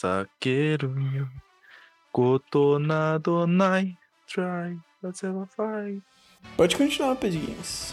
Saqueiro 0.00 0.94
Cotonado 2.10 3.46
Night 3.46 3.98
Try 4.26 4.78
fight 5.54 6.02
Pode 6.56 6.74
continuar, 6.74 7.18
Games. 7.20 7.92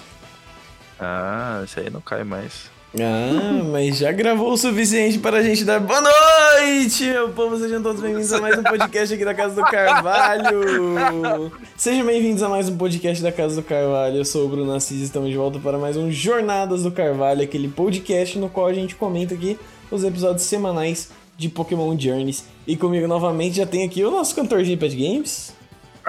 Ah, 0.97 1.63
isso 1.65 1.81
aí 1.81 1.89
não 1.89 1.99
cai 1.99 2.23
mais. 2.23 2.71
Ah, 2.97 3.61
mas 3.73 3.97
já 3.97 4.13
gravou 4.13 4.53
o 4.53 4.57
suficiente 4.57 5.19
para 5.19 5.39
a 5.39 5.43
gente 5.43 5.65
dar 5.65 5.81
boa 5.81 5.99
noite, 5.99 7.03
meu 7.03 7.27
povo. 7.33 7.57
Sejam 7.57 7.83
todos 7.83 8.01
bem-vindos 8.01 8.31
a 8.31 8.39
mais 8.39 8.57
um 8.57 8.63
podcast 8.63 9.13
aqui 9.13 9.25
da 9.25 9.33
Casa 9.33 9.55
do 9.55 9.69
Carvalho. 9.69 11.51
Sejam 11.75 12.05
bem-vindos 12.05 12.41
a 12.41 12.47
mais 12.47 12.69
um 12.69 12.77
podcast 12.77 13.21
da 13.21 13.33
Casa 13.33 13.57
do 13.57 13.63
Carvalho. 13.63 14.15
Eu 14.15 14.25
sou 14.25 14.45
o 14.45 14.49
Bruno 14.49 14.73
Assis 14.73 15.01
e 15.01 15.03
estamos 15.03 15.29
de 15.29 15.35
volta 15.35 15.59
para 15.59 15.77
mais 15.77 15.97
um 15.97 16.09
Jornadas 16.09 16.83
do 16.83 16.91
Carvalho, 16.91 17.43
aquele 17.43 17.67
podcast 17.67 18.39
no 18.39 18.47
qual 18.47 18.67
a 18.67 18.73
gente 18.73 18.95
comenta 18.95 19.33
aqui 19.33 19.59
os 19.91 20.05
episódios 20.05 20.43
semanais 20.43 21.11
de 21.37 21.47
Pokémon 21.49 21.97
Journeys. 21.97 22.43
E 22.65 22.75
comigo 22.75 23.07
novamente 23.07 23.57
já 23.57 23.65
tem 23.65 23.83
aqui 23.85 24.03
o 24.03 24.11
nosso 24.11 24.35
cantorzinho 24.35 24.75
de 24.75 24.79
Pet 24.85 24.95
Games. 24.95 25.55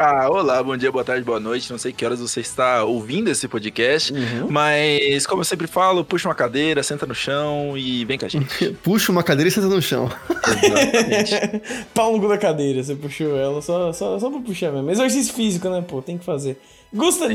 Ah, 0.00 0.28
olá, 0.30 0.62
bom 0.62 0.76
dia, 0.76 0.92
boa 0.92 1.02
tarde, 1.04 1.24
boa 1.24 1.40
noite. 1.40 1.68
Não 1.72 1.76
sei 1.78 1.92
que 1.92 2.04
horas 2.04 2.20
você 2.20 2.38
está 2.38 2.84
ouvindo 2.84 3.28
esse 3.28 3.48
podcast, 3.48 4.12
Uhum. 4.12 4.46
mas 4.48 5.26
como 5.26 5.40
eu 5.40 5.44
sempre 5.44 5.66
falo, 5.66 6.04
puxa 6.04 6.28
uma 6.28 6.36
cadeira, 6.36 6.84
senta 6.84 7.04
no 7.04 7.16
chão 7.16 7.76
e 7.76 8.04
vem 8.04 8.16
com 8.16 8.24
a 8.24 8.28
gente. 8.28 8.70
Puxa 8.80 9.10
uma 9.10 9.24
cadeira 9.24 9.48
e 9.48 9.50
senta 9.52 9.66
no 9.66 9.82
chão. 9.82 10.08
Exatamente. 10.46 11.62
Pau 11.92 12.12
no 12.12 12.20
cu 12.22 12.28
da 12.28 12.38
cadeira, 12.38 12.80
você 12.80 12.94
puxou 12.94 13.36
ela 13.36 13.60
só, 13.60 13.92
só, 13.92 14.16
só 14.20 14.30
pra 14.30 14.38
puxar 14.40 14.70
mesmo. 14.70 14.88
Exercício 14.88 15.34
físico, 15.34 15.68
né, 15.68 15.82
pô? 15.86 16.00
Tem 16.00 16.16
que 16.16 16.24
fazer. 16.24 16.60
Gusta 16.94 17.24
É! 17.24 17.28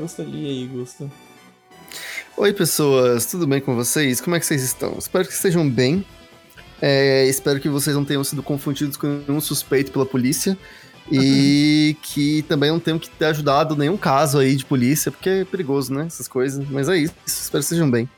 Gusta 0.00 0.22
Lima 0.22 0.48
aí, 0.48 0.66
Gusta. 0.72 1.10
Oi, 2.34 2.52
pessoas, 2.54 3.26
tudo 3.26 3.46
bem 3.46 3.60
com 3.60 3.76
vocês? 3.76 4.22
Como 4.22 4.34
é 4.34 4.40
que 4.40 4.46
vocês 4.46 4.62
estão? 4.62 4.94
Espero 4.98 5.26
que 5.28 5.34
estejam 5.34 5.68
bem. 5.68 6.02
É, 6.84 7.24
espero 7.28 7.60
que 7.60 7.68
vocês 7.68 7.94
não 7.94 8.04
tenham 8.04 8.24
sido 8.24 8.42
confundidos 8.42 8.96
com 8.96 9.06
nenhum 9.06 9.40
suspeito 9.40 9.92
pela 9.92 10.04
polícia. 10.04 10.58
E 11.10 11.96
que 12.02 12.42
também 12.42 12.70
não 12.70 12.80
tenham 12.80 12.98
que 12.98 13.08
ter 13.10 13.26
ajudado 13.26 13.76
nenhum 13.76 13.96
caso 13.96 14.38
aí 14.38 14.56
de 14.56 14.64
polícia, 14.64 15.10
porque 15.10 15.28
é 15.28 15.44
perigoso, 15.44 15.92
né? 15.92 16.06
Essas 16.06 16.26
coisas. 16.26 16.66
Mas 16.68 16.88
é 16.88 16.96
isso. 16.96 17.14
Espero 17.26 17.60
que 17.60 17.64
estejam 17.64 17.90
bem. 17.90 18.08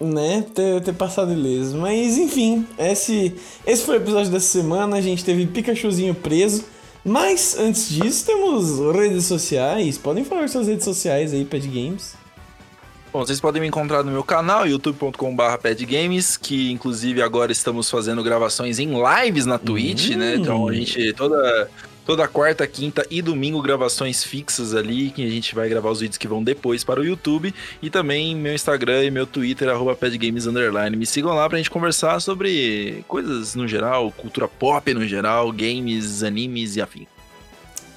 Né? 0.00 0.44
Ter, 0.54 0.80
ter 0.82 0.94
passado 0.94 1.32
ileso. 1.32 1.76
Mas 1.78 2.16
enfim, 2.16 2.66
esse, 2.78 3.34
esse 3.66 3.82
foi 3.82 3.96
o 3.98 4.00
episódio 4.00 4.30
dessa 4.30 4.46
semana. 4.46 4.96
A 4.96 5.00
gente 5.00 5.24
teve 5.24 5.46
Pikachuzinho 5.46 6.14
preso. 6.14 6.64
Mas 7.04 7.56
antes 7.58 7.90
disso, 7.90 8.24
temos 8.24 8.78
redes 8.96 9.26
sociais. 9.26 9.98
Podem 9.98 10.24
falar 10.24 10.48
suas 10.48 10.66
redes 10.66 10.84
sociais 10.84 11.34
aí, 11.34 11.44
Pad 11.44 11.66
Games. 11.66 12.14
Bom, 13.14 13.24
vocês 13.24 13.40
podem 13.40 13.62
me 13.62 13.68
encontrar 13.68 14.02
no 14.02 14.10
meu 14.10 14.24
canal, 14.24 14.66
youtube.com.br 14.66 15.56
padgames, 15.62 16.36
que 16.36 16.72
inclusive 16.72 17.22
agora 17.22 17.52
estamos 17.52 17.88
fazendo 17.88 18.24
gravações 18.24 18.80
em 18.80 18.90
lives 18.92 19.46
na 19.46 19.56
Twitch, 19.56 20.10
Hum. 20.10 20.16
né? 20.16 20.34
Então 20.34 20.66
a 20.66 20.74
gente 20.74 21.12
toda 21.12 21.70
toda 22.04 22.26
quarta, 22.26 22.66
quinta 22.66 23.06
e 23.08 23.22
domingo 23.22 23.62
gravações 23.62 24.24
fixas 24.24 24.74
ali, 24.74 25.10
que 25.12 25.24
a 25.24 25.30
gente 25.30 25.54
vai 25.54 25.68
gravar 25.68 25.90
os 25.92 26.00
vídeos 26.00 26.18
que 26.18 26.26
vão 26.26 26.42
depois 26.42 26.82
para 26.82 26.98
o 26.98 27.04
YouTube 27.04 27.54
e 27.80 27.88
também 27.88 28.34
meu 28.34 28.52
Instagram 28.52 29.04
e 29.04 29.12
meu 29.12 29.28
Twitter 29.28 29.68
arroba 29.68 29.94
@padgames 29.94 30.48
underline. 30.48 30.96
Me 30.96 31.06
sigam 31.06 31.32
lá 31.34 31.48
pra 31.48 31.56
gente 31.58 31.70
conversar 31.70 32.18
sobre 32.20 33.04
coisas 33.06 33.54
no 33.54 33.68
geral, 33.68 34.10
cultura 34.10 34.48
pop 34.48 34.92
no 34.92 35.06
geral, 35.06 35.52
games, 35.52 36.24
animes 36.24 36.74
e 36.74 36.82
afim. 36.82 37.06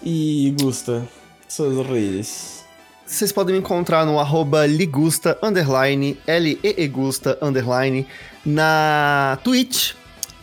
E 0.04 0.54
Gusta, 0.62 1.10
suas 1.50 1.84
redes. 1.88 2.56
Vocês 3.08 3.31
podem 3.31 3.53
me 3.53 3.59
encontrar 3.61 4.05
no 4.05 4.19
arroba 4.19 4.66
ligusta, 4.66 5.38
underline, 5.41 6.17
L-E-E-Gusta, 6.27 7.38
underline, 7.41 8.05
na 8.45 9.39
Twitch, 9.45 9.94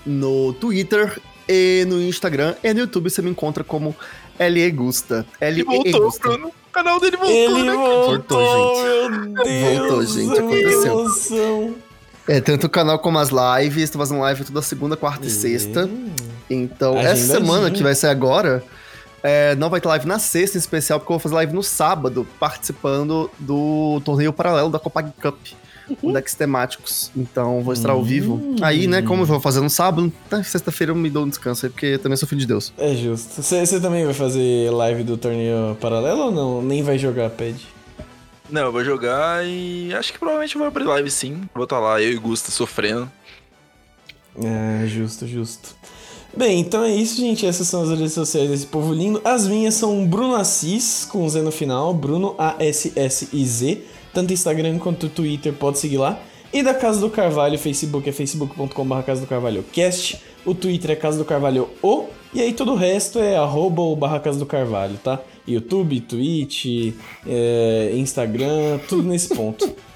no 0.06 0.54
Twitter 0.54 1.20
e 1.46 1.84
no 1.86 2.00
Instagram. 2.00 2.54
E 2.64 2.72
no 2.72 2.80
YouTube 2.80 3.10
você 3.10 3.20
me 3.20 3.30
encontra 3.30 3.62
como 3.62 3.94
L-E-Gusta. 4.38 5.26
Ele 5.38 5.62
voltou, 5.62 5.82
L-E-E-Gusta. 5.84 6.28
Bruno. 6.28 6.48
O 6.48 6.72
canal 6.72 6.98
dele 6.98 7.16
voltou, 7.18 7.34
Ele 7.34 7.62
né? 7.64 7.72
voltou, 7.74 8.38
Voltou, 8.40 9.10
meu 9.10 9.44
Deus! 9.44 9.78
Voltou, 9.78 10.06
gente, 10.06 10.32
que 10.32 10.38
aconteceu. 10.38 10.92
emoção. 11.00 11.74
É, 12.26 12.40
tanto 12.40 12.66
o 12.66 12.70
canal 12.70 12.98
como 12.98 13.18
as 13.18 13.28
lives. 13.28 13.90
Tô 13.90 13.98
fazendo 13.98 14.20
live 14.20 14.42
toda 14.42 14.62
segunda, 14.62 14.96
quarta 14.96 15.26
e 15.26 15.30
sexta. 15.30 15.88
Então, 16.48 16.98
essa 16.98 17.34
semana 17.34 17.70
que 17.70 17.82
vai 17.82 17.94
ser 17.94 18.06
agora, 18.06 18.64
é, 19.26 19.54
não 19.56 19.70
vai 19.70 19.80
ter 19.80 19.88
live 19.88 20.06
na 20.06 20.18
sexta 20.18 20.58
em 20.58 20.60
especial, 20.60 21.00
porque 21.00 21.10
eu 21.10 21.14
vou 21.14 21.20
fazer 21.20 21.34
live 21.34 21.52
no 21.54 21.62
sábado, 21.62 22.26
participando 22.38 23.30
do 23.38 24.00
torneio 24.04 24.32
paralelo 24.34 24.68
da 24.68 24.78
Copag 24.78 25.10
Cup, 25.20 25.38
com 26.00 26.12
decks 26.12 26.34
temáticos. 26.34 27.10
Então, 27.16 27.62
vou 27.62 27.72
estar 27.72 27.90
ao 27.92 28.00
Hum. 28.00 28.04
vivo. 28.04 28.56
Aí, 28.60 28.86
né, 28.86 29.00
como 29.00 29.22
eu 29.22 29.26
vou 29.26 29.40
fazer 29.40 29.60
no 29.62 29.70
sábado, 29.70 30.12
na 30.30 30.44
sexta-feira 30.44 30.92
eu 30.92 30.96
me 30.96 31.08
dou 31.08 31.24
um 31.24 31.28
descanso 31.28 31.64
aí, 31.64 31.72
porque 31.72 31.86
eu 31.86 31.98
também 31.98 32.16
sou 32.16 32.28
filho 32.28 32.40
de 32.42 32.46
Deus. 32.46 32.70
É 32.76 32.94
justo. 32.94 33.42
Você 33.42 33.80
também 33.80 34.04
vai 34.04 34.14
fazer 34.14 34.70
live 34.70 35.02
do 35.02 35.16
torneio 35.16 35.74
paralelo 35.80 36.24
ou 36.26 36.30
não? 36.30 36.62
Nem 36.62 36.82
vai 36.82 36.98
jogar 36.98 37.30
pad? 37.30 37.56
Não, 38.50 38.60
eu 38.66 38.72
vou 38.72 38.84
jogar 38.84 39.42
e 39.46 39.92
acho 39.94 40.12
que 40.12 40.18
provavelmente 40.18 40.54
eu 40.54 40.58
vou 40.58 40.68
abrir 40.68 40.84
live 40.84 41.10
sim. 41.10 41.40
Vou 41.54 41.64
estar 41.64 41.80
lá, 41.80 42.00
eu 42.02 42.12
e 42.12 42.16
Gusta 42.16 42.50
sofrendo. 42.50 43.10
É, 44.36 44.86
justo, 44.86 45.26
justo. 45.26 45.74
Bem, 46.36 46.58
então 46.58 46.82
é 46.82 46.90
isso, 46.90 47.20
gente. 47.20 47.46
Essas 47.46 47.68
são 47.68 47.82
as 47.82 47.90
redes 47.90 48.12
sociais 48.12 48.50
desse 48.50 48.66
povo 48.66 48.92
lindo. 48.92 49.20
As 49.24 49.46
minhas 49.46 49.74
são 49.74 50.04
Bruno 50.04 50.34
Assis, 50.34 51.04
com 51.04 51.28
Z 51.28 51.42
no 51.42 51.52
final. 51.52 51.94
Bruno 51.94 52.34
A-S-S-I-Z. 52.36 53.82
Tanto 54.12 54.32
Instagram 54.32 54.78
quanto 54.78 55.08
Twitter, 55.08 55.52
pode 55.52 55.78
seguir 55.78 55.98
lá. 55.98 56.20
E 56.52 56.62
da 56.62 56.74
Casa 56.74 57.00
do 57.00 57.10
Carvalho, 57.10 57.58
Facebook 57.58 58.08
é 58.08 58.12
facebook.com.br 58.12 59.02
Casa 59.02 59.20
do 59.20 59.26
Carvalho 59.26 59.64
Cast. 59.72 60.20
O 60.44 60.54
Twitter 60.54 60.90
é 60.92 60.96
Casa 60.96 61.18
do 61.18 61.24
Carvalho 61.24 61.68
O. 61.82 62.06
E 62.32 62.40
aí 62.40 62.52
todo 62.52 62.72
o 62.72 62.76
resto 62.76 63.20
é 63.20 63.36
arroba 63.36 63.82
ou 63.82 63.94
barra 63.94 64.18
Casa 64.18 64.38
do 64.38 64.46
Carvalho, 64.46 64.96
tá? 65.02 65.20
YouTube, 65.46 66.00
Twitch, 66.00 66.94
é, 67.26 67.92
Instagram, 67.94 68.78
tudo 68.88 69.08
nesse 69.08 69.28
ponto. 69.28 69.72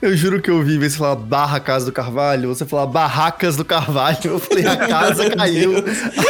Eu 0.00 0.16
juro 0.16 0.40
que 0.40 0.50
eu 0.50 0.56
ouvi 0.56 0.78
você 0.78 0.96
falar 0.96 1.16
barra 1.16 1.60
Casa 1.60 1.86
do 1.86 1.92
Carvalho, 1.92 2.48
você 2.54 2.64
falar 2.64 2.86
barracas 2.86 3.56
do 3.56 3.64
Carvalho. 3.64 4.18
Eu 4.24 4.38
falei, 4.38 4.66
a 4.66 4.76
casa 4.76 5.30
caiu, 5.30 5.72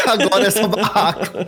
agora 0.07 0.47
é 0.47 0.51
só 0.51 0.67
barraca. 0.69 1.47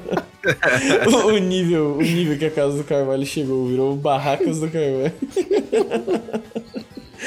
o, 1.06 1.26
o 1.32 1.38
nível, 1.38 1.96
o 1.96 2.02
nível 2.02 2.36
que 2.38 2.44
a 2.46 2.50
Casa 2.50 2.76
do 2.76 2.84
Carvalho 2.84 3.24
chegou, 3.26 3.66
virou 3.68 3.96
Barracas 3.96 4.58
do 4.60 4.68
Carvalho. 4.68 5.12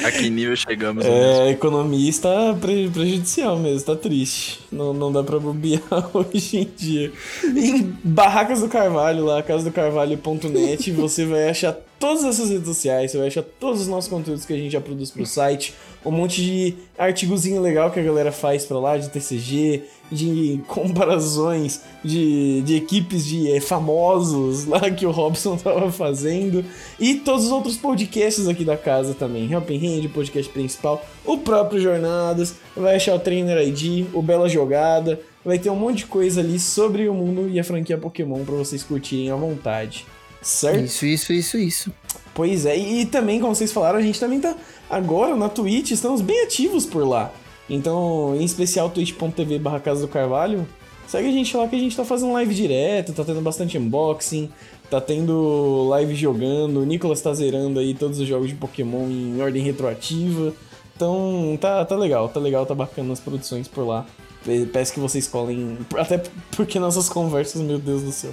A 0.04 0.12
que 0.12 0.30
nível 0.30 0.56
chegamos? 0.58 1.06
É, 1.06 1.44
a 1.44 1.50
economia 1.52 2.10
está 2.10 2.54
pre- 2.60 2.90
prejudicial 2.90 3.58
mesmo, 3.58 3.78
está 3.78 3.96
triste. 3.96 4.60
Não, 4.70 4.94
não 4.94 5.10
dá 5.12 5.24
pra 5.24 5.40
bobear 5.40 5.82
hoje 6.14 6.58
em 6.58 6.70
dia. 6.76 7.12
Em 7.46 7.94
Barracas 8.04 8.60
do 8.60 8.68
Carvalho, 8.68 9.24
lá, 9.24 9.42
casadocarvalho.net, 9.42 10.92
você 10.92 11.26
vai 11.26 11.50
achar 11.50 11.78
todas 12.00 12.24
essas 12.24 12.50
redes 12.50 12.68
sociais, 12.68 13.12
você 13.12 13.18
vai 13.18 13.28
achar 13.28 13.44
todos 13.44 13.82
os 13.82 13.88
nossos 13.88 14.10
conteúdos 14.10 14.46
que 14.46 14.54
a 14.54 14.58
gente 14.58 14.72
já 14.72 14.82
produz 14.82 15.12
pro 15.12 15.26
site, 15.26 15.74
um 16.06 16.12
monte 16.12 16.42
de 16.42 16.76
artigozinho 16.98 17.62
legal 17.62 17.90
que 17.92 18.00
a 18.00 18.04
galera 18.04 18.32
faz 18.32 18.66
pra 18.66 18.80
lá, 18.80 18.98
de 18.98 19.10
TCG, 19.10 19.84
de 20.12 20.62
comparações 20.68 21.82
de, 22.04 22.62
de 22.62 22.76
equipes 22.76 23.26
de 23.26 23.52
eh, 23.52 23.60
famosos 23.60 24.66
lá 24.66 24.80
que 24.92 25.06
o 25.06 25.12
Robson 25.12 25.58
tava 25.58 25.92
fazendo. 25.92 26.64
E 27.00 27.16
todos 27.16 27.46
os 27.46 27.52
outros 27.52 27.78
podcasts 27.78 28.48
aqui 28.48 28.64
da 28.64 28.78
casa 28.78 29.14
também. 29.14 29.52
Helping 29.52 30.00
Hand, 30.00 30.10
podcast 30.10 30.52
principal, 30.52 31.04
o 31.26 31.40
próprio 31.40 31.82
Jornadas, 31.82 32.56
vai 32.76 32.96
achar 32.96 33.16
o 33.16 33.20
Trainer 33.20 33.68
ID, 33.68 34.06
o 34.14 34.22
Bela 34.22 34.48
Jogada, 34.48 35.20
vai 35.44 35.58
ter 35.58 35.70
um 35.70 35.76
monte 35.76 36.00
de 36.00 36.06
coisa 36.06 36.42
ali 36.42 36.60
sobre 36.60 37.08
o 37.10 37.14
mundo 37.14 37.50
e 37.50 37.60
a 37.60 37.64
franquia 37.64 37.98
Pokémon 37.98 38.44
pra 38.46 38.56
vocês 38.56 38.84
curtirem 38.84 39.32
à 39.32 39.36
vontade. 39.36 40.06
Certo? 40.46 40.84
Isso, 40.86 41.06
isso, 41.06 41.34
isso, 41.34 41.58
isso. 41.58 41.92
Pois 42.34 42.66
é, 42.66 42.78
e 42.78 43.06
também, 43.06 43.40
como 43.40 43.56
vocês 43.56 43.72
falaram, 43.72 43.98
a 43.98 44.02
gente 44.02 44.20
também 44.20 44.40
tá 44.40 44.56
agora 44.90 45.36
na 45.36 45.50
Twitch, 45.50 45.92
estamos 45.92 46.22
bem 46.22 46.44
ativos 46.44 46.86
por 46.86 47.08
lá. 47.08 47.32
Então, 47.70 48.36
em 48.40 48.44
especial 48.44 48.90
twitch.tv 48.90 49.58
barra 49.58 49.80
Casa 49.80 50.02
do 50.02 50.08
Carvalho, 50.08 50.68
segue 51.08 51.28
a 51.30 51.32
gente 51.32 51.56
lá 51.58 51.68
que 51.68 51.76
a 51.76 51.80
gente 51.80 51.96
tá 51.98 52.06
fazendo 52.06 52.34
live 52.34 52.54
direto, 52.54 53.12
tá 53.14 53.24
tendo 53.24 53.42
bastante 53.42 53.76
unboxing, 53.78 54.52
tá 54.90 55.02
tendo 55.02 55.88
live 55.90 56.14
jogando, 56.14 56.82
o 56.82 56.86
Nicolas 56.86 57.22
tá 57.22 57.34
zerando 57.34 57.80
aí 57.80 57.96
todos 57.96 58.20
os 58.20 58.28
jogos 58.28 58.50
de 58.50 58.56
Pokémon 58.56 59.08
em 59.10 59.42
ordem 59.42 59.64
retroativa. 59.64 60.54
Então, 60.96 61.58
tá, 61.60 61.84
tá 61.86 61.96
legal, 61.96 62.30
tá 62.30 62.40
legal, 62.40 62.66
tá 62.68 62.76
bacana 62.76 63.12
as 63.14 63.20
produções 63.20 63.68
por 63.68 63.86
lá. 63.88 64.06
Pe- 64.46 64.68
Peço 64.68 64.94
que 64.94 65.00
vocês 65.00 65.28
colhem, 65.28 65.78
até 65.98 66.22
porque 66.56 66.78
nossas 66.80 67.10
conversas, 67.10 67.62
meu 67.62 67.80
Deus 67.80 68.04
do 68.04 68.12
céu, 68.12 68.32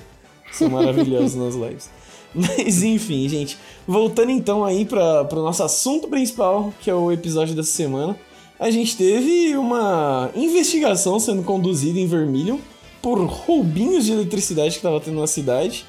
são 0.52 0.68
maravilhosas 0.68 1.34
nas 1.36 1.54
lives. 1.54 1.88
Mas 2.34 2.82
enfim, 2.82 3.28
gente. 3.28 3.58
Voltando 3.86 4.30
então 4.30 4.64
aí 4.64 4.84
para 4.84 5.28
o 5.32 5.42
nosso 5.42 5.62
assunto 5.62 6.08
principal, 6.08 6.72
que 6.80 6.90
é 6.90 6.94
o 6.94 7.12
episódio 7.12 7.54
dessa 7.54 7.70
semana. 7.70 8.16
A 8.58 8.70
gente 8.70 8.96
teve 8.96 9.56
uma 9.56 10.30
investigação 10.34 11.18
sendo 11.18 11.42
conduzida 11.42 11.98
em 11.98 12.06
Vermilion 12.06 12.58
por 13.02 13.18
roubinhos 13.18 14.06
de 14.06 14.12
eletricidade 14.12 14.76
que 14.76 14.82
tava 14.82 15.00
tendo 15.00 15.18
na 15.20 15.26
cidade. 15.26 15.84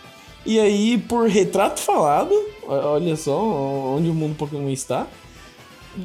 E 0.46 0.60
aí, 0.60 0.98
por 0.98 1.30
retrato 1.30 1.80
falado, 1.80 2.34
olha 2.68 3.16
só 3.16 3.40
onde 3.96 4.10
o 4.10 4.14
mundo 4.14 4.36
Pokémon 4.36 4.70
está. 4.70 5.08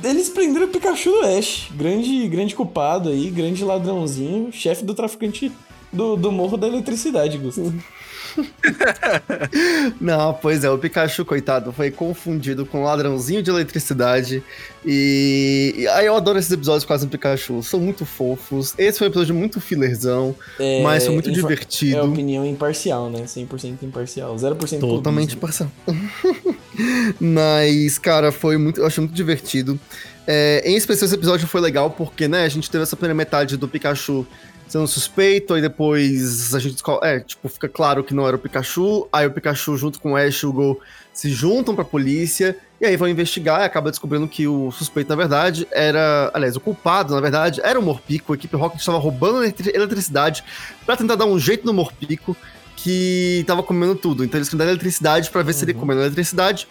Eles 0.05 0.29
prenderam 0.29 0.67
o 0.67 0.69
Pikachu 0.69 1.11
do 1.11 1.23
Ash. 1.23 1.69
Grande, 1.75 2.29
grande 2.29 2.55
culpado 2.55 3.09
aí, 3.09 3.31
grande 3.31 3.65
ladrãozinho, 3.65 4.53
chefe 4.53 4.85
do 4.85 4.95
traficante 4.95 5.51
do, 5.93 6.17
do 6.17 6.31
morro 6.33 6.57
da 6.57 6.67
eletricidade, 6.67 7.39
Gustavo. 7.39 7.75
Não, 10.01 10.33
pois 10.35 10.65
é, 10.65 10.71
o 10.71 10.79
Pikachu, 10.79 11.25
coitado, 11.25 11.73
foi 11.73 11.91
confundido 11.91 12.65
com 12.67 12.81
um 12.81 12.85
ladrãozinho 12.85 13.43
de 13.43 13.51
eletricidade. 13.51 14.43
E. 14.85 15.87
aí 15.93 16.07
eu 16.07 16.15
adoro 16.15 16.39
esses 16.39 16.51
episódios 16.51 16.85
com 16.85 16.95
o 16.95 17.09
Pikachu, 17.09 17.63
são 17.63 17.81
muito 17.81 18.05
fofos. 18.07 18.75
Esse 18.79 18.99
foi 18.99 19.09
um 19.09 19.11
episódio 19.11 19.35
muito 19.35 19.61
fillerzão, 19.61 20.35
É, 20.59 20.83
mas 20.83 21.05
foi 21.05 21.15
muito 21.15 21.31
divertido. 21.33 21.99
É 21.99 22.03
opinião 22.03 22.47
imparcial, 22.47 23.11
né? 23.11 23.23
100% 23.23 23.83
imparcial. 23.83 24.35
0% 24.37 24.81
Totalmente 24.81 25.37
clubismo. 25.37 25.41
parcial. 25.41 25.71
Mas, 27.19 27.99
cara, 27.99 28.31
foi 28.31 28.57
muito. 28.57 28.81
Eu 28.81 28.87
achei 28.87 29.03
muito 29.03 29.15
divertido. 29.15 29.79
É, 30.27 30.63
em 30.65 30.77
especial, 30.77 31.07
esse 31.07 31.15
episódio 31.15 31.49
foi 31.49 31.61
legal 31.61 31.91
porque, 31.91 32.29
né, 32.29 32.45
a 32.45 32.49
gente 32.49 32.71
teve 32.71 32.83
essa 32.83 32.95
primeira 32.95 33.15
metade 33.15 33.57
do 33.57 33.67
Pikachu 33.67 34.25
sendo 34.69 34.87
suspeito, 34.87 35.55
aí 35.55 35.63
depois 35.63 36.55
a 36.55 36.59
gente 36.59 36.73
descobre. 36.73 37.09
É, 37.09 37.21
tipo, 37.21 37.49
fica 37.49 37.69
claro 37.69 38.05
que 38.05 38.15
não 38.15 38.27
era 38.27 38.37
o 38.37 38.39
Pikachu. 38.39 39.09
Aí 39.13 39.27
o 39.27 39.31
Pikachu, 39.31 39.77
junto 39.77 40.01
com 40.01 40.13
o 40.13 40.17
Ash 40.17 40.43
e 40.43 40.47
o 40.47 40.53
Go, 40.53 40.81
se 41.13 41.31
juntam 41.31 41.75
pra 41.75 41.85
polícia. 41.85 42.57
E 42.81 42.87
aí 42.87 42.97
vão 42.97 43.09
investigar 43.09 43.61
e 43.61 43.65
acaba 43.65 43.91
descobrindo 43.91 44.29
que 44.29 44.47
o 44.47 44.71
suspeito, 44.71 45.11
na 45.11 45.17
verdade, 45.17 45.67
era. 45.73 46.31
Aliás, 46.33 46.55
o 46.55 46.61
culpado, 46.61 47.15
na 47.15 47.21
verdade, 47.21 47.61
era 47.65 47.79
o 47.79 47.83
Morpico. 47.83 48.33
A 48.33 48.37
equipe 48.37 48.57
Rocket 48.57 48.79
estava 48.79 48.99
roubando 48.99 49.43
eletri- 49.43 49.73
eletricidade 49.75 50.45
pra 50.87 50.97
tentar 50.97 51.17
dar 51.17 51.25
um 51.27 51.39
jeito 51.39 51.67
no 51.67 51.73
Morpico 51.73 52.37
que 52.77 53.43
tava 53.47 53.63
comendo 53.63 53.97
tudo. 53.97 54.25
Então 54.25 54.39
eles 54.39 54.49
queriam 54.49 54.65
dar 54.65 54.71
eletricidade 54.71 55.31
pra 55.31 55.43
ver 55.43 55.53
se 55.53 55.65
ele 55.65 55.75
comendo 55.75 56.01
eletricidade 56.01 56.69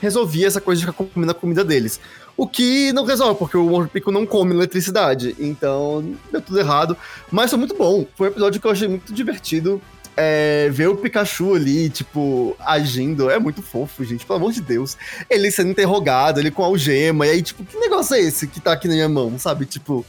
resolvia 0.00 0.46
essa 0.46 0.60
coisa 0.60 0.80
de 0.80 0.86
ficar 0.86 1.04
comendo 1.04 1.32
a 1.32 1.34
comida 1.34 1.64
deles. 1.64 2.00
O 2.36 2.46
que 2.46 2.92
não 2.92 3.04
resolve, 3.04 3.38
porque 3.38 3.56
o 3.56 3.64
Morpico 3.64 4.12
não 4.12 4.24
come 4.24 4.54
eletricidade. 4.54 5.34
Então, 5.38 6.14
deu 6.30 6.40
tudo 6.40 6.58
errado. 6.60 6.96
Mas 7.32 7.50
foi 7.50 7.58
muito 7.58 7.74
bom. 7.74 8.06
Foi 8.16 8.28
um 8.28 8.30
episódio 8.30 8.60
que 8.60 8.66
eu 8.66 8.70
achei 8.70 8.86
muito 8.88 9.12
divertido. 9.12 9.82
É, 10.20 10.68
ver 10.72 10.88
o 10.88 10.96
Pikachu 10.96 11.54
ali, 11.54 11.88
tipo, 11.88 12.56
agindo, 12.58 13.30
é 13.30 13.38
muito 13.38 13.62
fofo, 13.62 14.04
gente, 14.04 14.26
pelo 14.26 14.38
amor 14.40 14.52
de 14.52 14.60
Deus. 14.60 14.96
Ele 15.30 15.48
sendo 15.48 15.70
interrogado, 15.70 16.40
ele 16.40 16.50
com 16.50 16.64
algema, 16.64 17.24
e 17.24 17.30
aí, 17.30 17.40
tipo, 17.42 17.64
que 17.64 17.76
negócio 17.78 18.16
é 18.16 18.20
esse 18.20 18.48
que 18.48 18.58
tá 18.60 18.72
aqui 18.72 18.88
na 18.88 18.94
minha 18.94 19.08
mão, 19.08 19.38
sabe? 19.38 19.64
Tipo, 19.64 20.04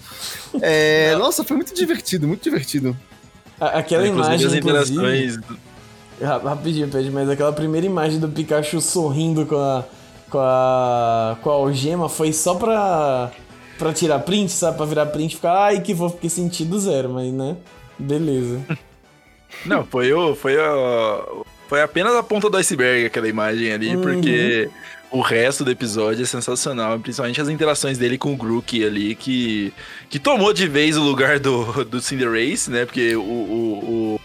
é, 0.64 1.14
nossa, 1.20 1.44
foi 1.44 1.56
muito 1.58 1.76
divertido, 1.76 2.28
muito 2.28 2.42
divertido. 2.44 2.98
A- 3.60 3.78
Aquela 3.80 4.08
Inclusive, 4.08 4.36
imagem, 4.36 4.48
as 4.48 4.54
inclusive, 4.56 4.98
interações. 4.98 5.60
Ra- 6.22 6.38
Rapidinho, 6.38 6.88
Pedro, 6.90 7.12
mas 7.12 7.30
aquela 7.30 7.54
primeira 7.54 7.86
imagem 7.86 8.20
do 8.20 8.28
Pikachu 8.30 8.82
sorrindo 8.82 9.46
com 9.46 9.56
a, 9.58 9.84
com 10.30 10.40
a, 10.40 11.38
com 11.42 11.50
a 11.50 11.54
algema 11.54 12.08
foi 12.10 12.34
só 12.34 12.56
pra, 12.56 13.32
pra 13.78 13.94
tirar 13.94 14.20
print, 14.20 14.52
sabe? 14.52 14.78
Pra 14.78 14.86
virar 14.86 15.06
print 15.08 15.34
e 15.34 15.36
ficar, 15.36 15.58
ai 15.66 15.82
que 15.82 15.96
fofo, 15.96 16.16
porque 16.16 16.30
sentido 16.30 16.80
zero, 16.80 17.10
mas 17.10 17.32
né? 17.32 17.56
Beleza. 17.98 18.60
Não, 19.66 19.84
foi 19.86 20.14
o. 20.14 20.36
Foi 20.36 20.56
o. 20.58 21.46
Foi 21.68 21.82
apenas 21.82 22.16
a 22.16 22.24
ponta 22.24 22.50
do 22.50 22.58
iceberg 22.58 23.06
aquela 23.06 23.28
imagem 23.28 23.72
ali, 23.72 23.96
Uhum. 23.96 24.02
porque 24.02 24.70
o 25.12 25.22
resto 25.22 25.64
do 25.66 25.72
episódio 25.72 26.24
é 26.24 26.26
sensacional, 26.26 27.00
principalmente 27.00 27.42
as 27.42 27.50
interações 27.50 27.98
dele 27.98 28.18
com 28.18 28.34
o 28.34 28.36
Grook 28.38 28.84
ali, 28.84 29.16
que, 29.16 29.74
que 30.10 30.18
tomou 30.20 30.52
de 30.54 30.68
vez 30.68 30.98
o 30.98 31.02
lugar 31.04 31.40
do, 31.40 31.84
do 31.86 32.00
Cinderace, 32.02 32.72
né? 32.72 32.86
Porque 32.86 33.16
o, 33.16 33.22
o, 33.22 34.19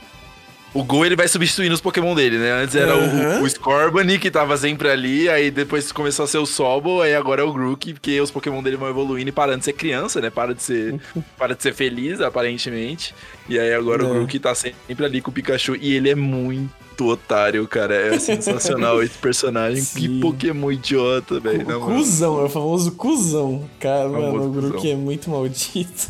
o, 0.74 0.80
o 0.80 0.84
Go 0.84 1.04
ele 1.04 1.16
vai 1.16 1.28
substituindo 1.28 1.74
os 1.74 1.80
Pokémon 1.80 2.14
dele, 2.14 2.38
né? 2.38 2.50
Antes 2.52 2.74
era 2.74 2.94
Uhum. 2.96 3.40
o, 3.40 3.44
o 3.44 3.48
Scorbunny 3.48 4.18
que 4.18 4.30
tava 4.30 4.56
sempre 4.56 4.88
ali, 4.88 5.28
aí 5.28 5.50
depois 5.50 5.90
começou 5.92 6.24
a 6.24 6.28
ser 6.28 6.38
o 6.38 6.46
Sobol, 6.46 7.00
aí 7.02 7.14
agora 7.14 7.42
é 7.42 7.44
o 7.44 7.52
Grook, 7.52 7.92
porque 7.94 8.20
os 8.20 8.30
Pokémon 8.30 8.62
dele 8.62 8.76
vão 8.76 8.88
evoluindo 8.88 9.28
e 9.28 9.32
parando 9.32 9.58
de 9.60 9.64
ser 9.66 9.72
criança, 9.74 10.20
né? 10.20 10.30
Para 10.30 10.54
de 10.54 10.62
ser, 10.62 11.00
para 11.38 11.54
de 11.54 11.62
ser 11.62 11.72
feliz, 11.74 12.20
aparentemente. 12.20 13.14
E 13.48 13.58
aí 13.58 13.72
agora 13.74 14.02
É. 14.02 14.06
o 14.06 14.10
Grook 14.12 14.38
tá 14.38 14.54
sempre 14.54 15.04
ali 15.04 15.20
com 15.20 15.30
o 15.30 15.34
Pikachu 15.34 15.76
e 15.80 15.94
ele 15.94 16.10
é 16.10 16.14
muito 16.14 16.70
otário, 17.02 17.66
cara. 17.66 17.94
É 17.94 18.18
sensacional 18.18 19.02
esse 19.02 19.16
personagem. 19.18 19.82
Sim. 19.82 19.98
Que 19.98 20.20
Pokémon 20.20 20.70
idiota, 20.70 21.40
velho. 21.40 21.66
na 21.66 21.76
O 21.76 21.80
moral. 21.80 21.96
cuzão, 21.98 22.40
é 22.40 22.44
o 22.44 22.48
famoso 22.48 22.92
cuzão. 22.92 23.64
Cara, 23.80 24.08
Famoso 24.10 24.32
mano, 24.32 24.44
o 24.46 24.50
Grook 24.50 24.90
é 24.90 24.94
muito 24.94 25.30
maldito. 25.30 26.08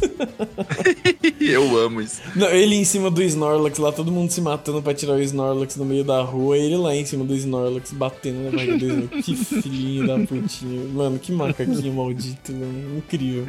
Eu 1.40 1.76
amo 1.78 2.00
isso. 2.00 2.20
Não, 2.34 2.48
ele 2.48 2.74
em 2.76 2.84
cima 2.84 3.10
do 3.10 3.22
Snorlax 3.22 3.78
lá, 3.78 3.92
todo 3.92 4.10
mundo 4.10 4.30
se 4.30 4.40
matando 4.40 4.82
pra 4.82 4.94
tirar 4.94 5.14
o 5.14 5.20
Snorlax 5.22 5.76
no 5.76 5.84
meio 5.84 6.04
da 6.04 6.20
rua, 6.22 6.56
ele 6.58 6.76
lá 6.76 6.94
em 6.94 7.04
cima 7.04 7.24
do 7.24 7.34
Snorlax, 7.34 7.92
batendo 7.92 8.44
na 8.44 8.50
barriga 8.50 8.78
do 8.78 8.86
Snorlax. 8.86 9.24
Que 9.24 9.34
filhinho 9.36 10.06
da 10.06 10.18
putinha. 10.18 10.88
Mano, 10.92 11.18
que 11.18 11.32
macaquinho 11.32 11.92
maldito, 11.92 12.52
velho. 12.52 12.96
Incrível. 12.98 13.44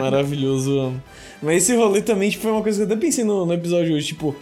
Maravilhoso, 0.00 0.78
amo. 0.78 1.02
Mas 1.42 1.62
esse 1.62 1.74
rolê 1.76 2.00
também, 2.02 2.30
tipo, 2.30 2.42
foi 2.42 2.52
uma 2.52 2.62
coisa 2.62 2.78
que 2.78 2.82
eu 2.90 2.94
até 2.96 2.96
pensei 3.04 3.24
no, 3.24 3.44
no 3.44 3.52
episódio 3.52 3.94
hoje, 3.94 4.06
tipo, 4.08 4.34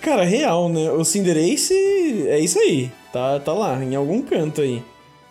cara, 0.00 0.24
real, 0.24 0.68
né? 0.68 0.90
O 0.92 1.04
Cinderace 1.04 1.74
é 2.28 2.38
isso 2.40 2.58
aí. 2.58 2.90
Tá, 3.12 3.38
tá 3.40 3.52
lá, 3.52 3.82
em 3.82 3.94
algum 3.94 4.22
canto 4.22 4.60
aí. 4.60 4.82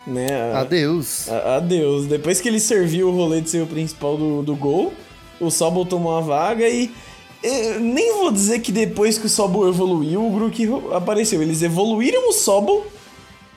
Né? 0.07 0.27
A- 0.54 0.62
Adeus. 0.62 1.30
a- 1.30 1.57
Adeus. 1.57 2.06
Depois 2.07 2.42
que 2.42 2.48
ele 2.48 2.60
serviu 2.60 3.10
o 3.10 3.16
rolê 3.16 3.42
de 3.42 3.50
ser 3.50 3.62
o 3.62 3.68
principal 3.68 4.18
do, 4.18 4.42
do 4.42 4.56
gol, 4.56 4.92
o 5.39 5.50
Sobol 5.51 5.86
tomou 5.86 6.18
a 6.18 6.21
vaga 6.21 6.68
e. 6.68 6.89
eh, 7.44 7.77
nem 7.80 8.13
vou 8.18 8.31
dizer 8.31 8.60
que 8.60 8.71
depois 8.71 9.18
que 9.18 9.25
o 9.27 9.30
Sobol 9.30 9.68
evoluiu, 9.68 10.25
o 10.25 10.30
Grook 10.31 10.66
ro- 10.66 10.94
apareceu. 10.94 11.42
Eles 11.42 11.62
evoluíram 11.62 12.27
o 12.30 12.33
Sobol 12.33 12.86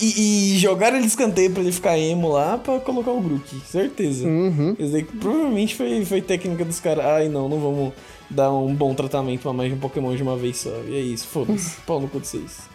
e, 0.00 0.54
e 0.54 0.58
jogaram 0.58 0.98
ele 0.98 1.06
escanteio 1.06 1.50
pra 1.52 1.62
ele 1.62 1.72
ficar 1.72 1.98
emo 1.98 2.28
lá 2.28 2.58
pra 2.58 2.78
colocar 2.80 3.10
o 3.12 3.20
Grook. 3.20 3.48
Certeza. 3.66 4.26
Uhum. 4.26 4.74
Quer 4.76 4.82
dizer, 4.82 5.04
que 5.06 5.16
provavelmente 5.16 5.74
foi, 5.74 6.04
foi 6.04 6.20
técnica 6.20 6.64
dos 6.64 6.80
caras. 6.80 7.04
Ai, 7.04 7.28
não, 7.28 7.48
não 7.48 7.58
vamos 7.58 7.92
dar 8.32 8.52
um 8.52 8.74
bom 8.74 8.94
tratamento 8.94 9.42
pra 9.42 9.52
mais 9.52 9.70
de 9.70 9.76
um 9.76 9.80
Pokémon 9.80 10.14
de 10.16 10.22
uma 10.22 10.36
vez 10.36 10.58
só. 10.58 10.70
E 10.88 10.94
é 10.94 11.00
isso, 11.00 11.26
foda-se. 11.28 11.80
Pau 11.86 12.00
no 12.00 12.08
cu 12.08 12.20
de 12.20 12.26
vocês. 12.26 12.68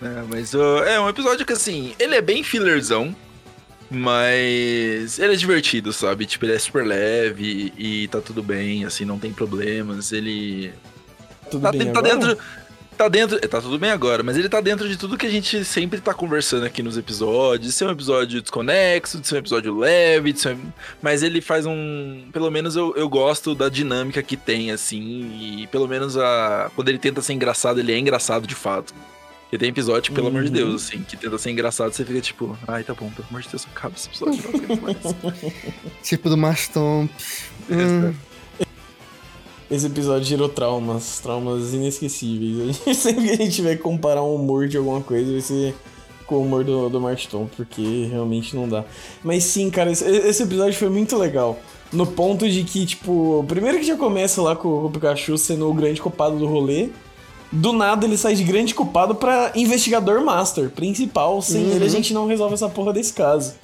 É, 0.00 0.22
mas 0.28 0.54
ó, 0.54 0.84
é 0.84 1.00
um 1.00 1.08
episódio 1.08 1.44
que, 1.44 1.52
assim, 1.52 1.94
ele 1.98 2.14
é 2.14 2.20
bem 2.20 2.44
fillerzão, 2.44 3.14
mas 3.90 5.18
ele 5.18 5.32
é 5.32 5.36
divertido, 5.36 5.92
sabe? 5.92 6.26
Tipo, 6.26 6.44
ele 6.44 6.54
é 6.54 6.58
super 6.58 6.86
leve 6.86 7.72
e, 7.76 8.02
e 8.04 8.08
tá 8.08 8.20
tudo 8.20 8.42
bem, 8.42 8.84
assim, 8.84 9.04
não 9.04 9.18
tem 9.18 9.32
problemas. 9.32 10.12
Ele 10.12 10.72
Tudo 11.50 11.62
tá, 11.62 11.72
bem 11.72 11.92
tá 11.92 11.98
agora? 11.98 12.16
dentro. 12.16 12.38
Tá 12.98 13.06
dentro. 13.08 13.38
Tá 13.48 13.60
tudo 13.60 13.78
bem 13.78 13.90
agora, 13.90 14.24
mas 14.24 14.36
ele 14.36 14.48
tá 14.48 14.60
dentro 14.60 14.88
de 14.88 14.96
tudo 14.96 15.16
que 15.16 15.24
a 15.24 15.30
gente 15.30 15.64
sempre 15.64 16.00
tá 16.00 16.12
conversando 16.12 16.66
aqui 16.66 16.82
nos 16.82 16.98
episódios. 16.98 17.68
De 17.68 17.72
ser 17.72 17.84
um 17.86 17.92
episódio 17.92 18.42
desconexo, 18.42 19.20
de 19.20 19.28
ser 19.28 19.36
um 19.36 19.38
episódio 19.38 19.78
leve, 19.78 20.32
de 20.32 20.40
ser... 20.40 20.56
mas 21.00 21.22
ele 21.22 21.40
faz 21.40 21.64
um. 21.64 22.24
Pelo 22.32 22.50
menos 22.50 22.74
eu, 22.74 22.92
eu 22.96 23.08
gosto 23.08 23.54
da 23.54 23.68
dinâmica 23.68 24.20
que 24.20 24.36
tem, 24.36 24.72
assim. 24.72 25.60
E 25.62 25.66
pelo 25.68 25.86
menos 25.86 26.16
a. 26.16 26.72
Quando 26.74 26.88
ele 26.88 26.98
tenta 26.98 27.22
ser 27.22 27.34
engraçado, 27.34 27.78
ele 27.78 27.92
é 27.92 27.98
engraçado 27.98 28.48
de 28.48 28.56
fato. 28.56 28.92
Porque 29.42 29.56
tem 29.56 29.70
episódio, 29.70 30.12
pelo 30.12 30.26
amor 30.26 30.42
de 30.42 30.48
Uhum. 30.48 30.54
Deus, 30.54 30.88
assim, 30.88 31.02
que 31.02 31.16
tenta 31.16 31.38
ser 31.38 31.50
engraçado, 31.50 31.90
você 31.92 32.04
fica 32.04 32.20
tipo, 32.20 32.58
ai, 32.66 32.84
tá 32.84 32.92
bom, 32.92 33.08
pelo 33.10 33.26
amor 33.30 33.40
de 33.40 33.48
Deus, 33.48 33.66
acaba 33.74 33.94
esse 33.96 34.08
episódio, 34.08 34.42
não 34.68 34.76
mais. 34.76 34.98
Tipo 36.02 36.28
do 36.28 36.36
Mastomp. 36.36 37.10
Hum. 37.70 38.12
Esse 39.70 39.86
episódio 39.86 40.24
gerou 40.24 40.48
traumas, 40.48 41.20
traumas 41.20 41.74
inesquecíveis. 41.74 42.80
Sempre 42.96 43.24
que 43.24 43.30
a 43.30 43.36
gente 43.36 43.54
tiver 43.54 43.76
que 43.76 43.82
comparar 43.82 44.22
um 44.22 44.34
humor 44.34 44.66
de 44.66 44.78
alguma 44.78 45.00
coisa, 45.02 45.30
vai 45.30 45.40
ser 45.42 45.74
com 46.26 46.36
o 46.36 46.42
humor 46.42 46.62
do, 46.62 46.88
do 46.88 47.00
Marston, 47.00 47.48
porque 47.56 48.06
realmente 48.10 48.54
não 48.54 48.68
dá. 48.68 48.84
Mas 49.24 49.44
sim, 49.44 49.70
cara, 49.70 49.90
esse, 49.90 50.04
esse 50.04 50.42
episódio 50.42 50.74
foi 50.74 50.90
muito 50.90 51.16
legal. 51.16 51.58
No 51.90 52.06
ponto 52.06 52.48
de 52.48 52.64
que, 52.64 52.84
tipo, 52.84 53.44
primeiro 53.48 53.78
que 53.78 53.84
já 53.84 53.96
começa 53.96 54.42
lá 54.42 54.54
com, 54.54 54.68
com 54.68 54.86
o 54.86 54.90
Pikachu 54.90 55.38
sendo 55.38 55.68
o 55.68 55.74
grande 55.74 56.00
culpado 56.00 56.38
do 56.38 56.46
rolê. 56.46 56.90
Do 57.50 57.72
nada 57.72 58.04
ele 58.04 58.18
sai 58.18 58.34
de 58.34 58.44
grande 58.44 58.74
culpado 58.74 59.14
pra 59.14 59.52
investigador 59.54 60.22
master, 60.22 60.68
principal. 60.68 61.40
Sem 61.40 61.62
ele 61.70 61.84
a 61.86 61.88
gente 61.88 62.12
não 62.12 62.26
resolve 62.26 62.54
essa 62.54 62.68
porra 62.68 62.92
desse 62.92 63.14
caso. 63.14 63.54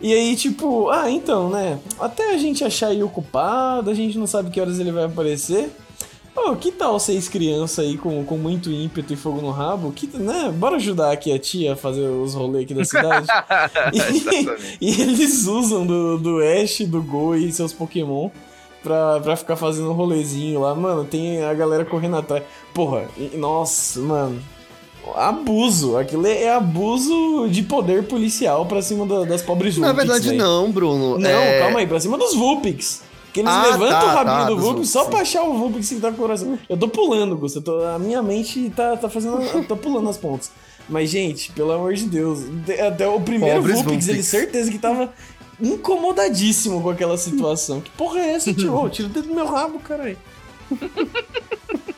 E 0.00 0.12
aí, 0.14 0.34
tipo, 0.34 0.88
ah, 0.90 1.10
então, 1.10 1.50
né? 1.50 1.78
Até 1.98 2.32
a 2.34 2.38
gente 2.38 2.64
achar 2.64 2.88
aí 2.88 3.02
o 3.02 3.08
culpado, 3.08 3.90
a 3.90 3.94
gente 3.94 4.18
não 4.18 4.26
sabe 4.26 4.50
que 4.50 4.60
horas 4.60 4.78
ele 4.78 4.90
vai 4.92 5.04
aparecer. 5.04 5.70
Ô, 6.34 6.54
que 6.56 6.70
tal 6.72 6.98
seis 6.98 7.28
crianças 7.28 7.84
aí 7.84 7.98
com, 7.98 8.24
com 8.24 8.38
muito 8.38 8.70
ímpeto 8.70 9.12
e 9.12 9.16
fogo 9.16 9.42
no 9.42 9.50
rabo? 9.50 9.92
Que, 9.92 10.06
né? 10.16 10.50
Bora 10.56 10.76
ajudar 10.76 11.10
aqui 11.12 11.32
a 11.32 11.38
tia 11.38 11.72
a 11.74 11.76
fazer 11.76 12.06
os 12.08 12.34
rolês 12.34 12.64
aqui 12.64 12.72
da 12.74 12.84
cidade. 12.84 13.26
E, 14.80 14.86
e 14.90 15.00
eles 15.02 15.46
usam 15.46 15.84
do, 15.86 16.16
do 16.18 16.38
Ash, 16.40 16.80
do 16.86 17.02
Go 17.02 17.34
e 17.34 17.52
seus 17.52 17.72
Pokémon 17.72 18.30
pra, 18.82 19.20
pra 19.20 19.36
ficar 19.36 19.56
fazendo 19.56 19.90
um 19.90 19.92
rolezinho 19.94 20.60
lá. 20.60 20.74
Mano, 20.74 21.04
tem 21.04 21.42
a 21.42 21.52
galera 21.52 21.84
correndo 21.84 22.16
atrás. 22.16 22.42
Porra, 22.72 23.06
e- 23.18 23.36
nossa, 23.36 24.00
mano. 24.00 24.40
Abuso. 25.16 25.96
Aquilo 25.96 26.26
é 26.26 26.42
é 26.44 26.54
abuso 26.54 27.48
de 27.50 27.62
poder 27.62 28.04
policial 28.04 28.66
pra 28.66 28.80
cima 28.82 29.06
da- 29.06 29.24
das 29.24 29.42
pobres 29.42 29.76
Na 29.78 29.88
Vulpix, 29.88 30.06
verdade, 30.08 30.28
véi. 30.30 30.38
não, 30.38 30.70
Bruno. 30.70 31.18
Não, 31.18 31.28
É- 31.30 31.58
calma 31.60 31.78
aí, 31.80 31.86
pra 31.86 32.00
cima 32.00 32.16
dos 32.18 32.34
Vulpix. 32.34 33.02
Que 33.32 33.40
eles 33.40 33.52
Ah, 33.52 33.62
levantam 33.62 34.00
tá, 34.00 34.04
o 34.04 34.08
rabinho 34.08 34.38
tá, 34.38 34.44
do 34.46 34.58
Vulpix 34.58 34.90
só 34.90 35.04
sim. 35.04 35.10
pra 35.10 35.20
achar 35.20 35.42
o 35.44 35.56
Vulpix 35.56 35.88
que 35.88 36.00
tá 36.00 36.08
com 36.08 36.14
o 36.14 36.20
coração. 36.20 36.58
Eu 36.68 36.76
tô 36.76 36.88
pulando, 36.88 37.38
tô- 37.62 37.84
a 37.84 37.96
minha 37.98 38.20
mente 38.22 38.70
tá, 38.74 38.96
tá 38.96 39.08
fazendo. 39.08 39.40
Eu 39.40 39.62
tô 39.64 39.76
pulando 39.76 40.08
as 40.10 40.16
pontas. 40.18 40.50
Mas, 40.88 41.08
gente, 41.10 41.52
pelo 41.52 41.70
amor 41.70 41.94
de 41.94 42.06
Deus. 42.06 42.40
de- 42.66 42.80
Até 42.80 43.06
o 43.06 43.20
primeiro 43.20 43.56
Pobres 43.60 43.76
Vulpix, 43.76 44.06
Vulpix. 44.06 44.08
ele 44.08 44.22
certeza 44.24 44.68
que 44.70 44.78
tava 44.78 45.12
incomodadíssimo 45.62 46.80
com 46.82 46.90
aquela 46.90 47.16
situação. 47.16 47.80
Que 47.80 47.90
porra 47.90 48.18
é 48.18 48.32
essa, 48.32 48.52
tio? 48.52 48.88
Tira 48.88 49.06
o 49.06 49.10
dedo 49.12 49.28
do 49.28 49.34
meu 49.34 49.46
rabo, 49.46 49.78
caralho. 49.78 50.18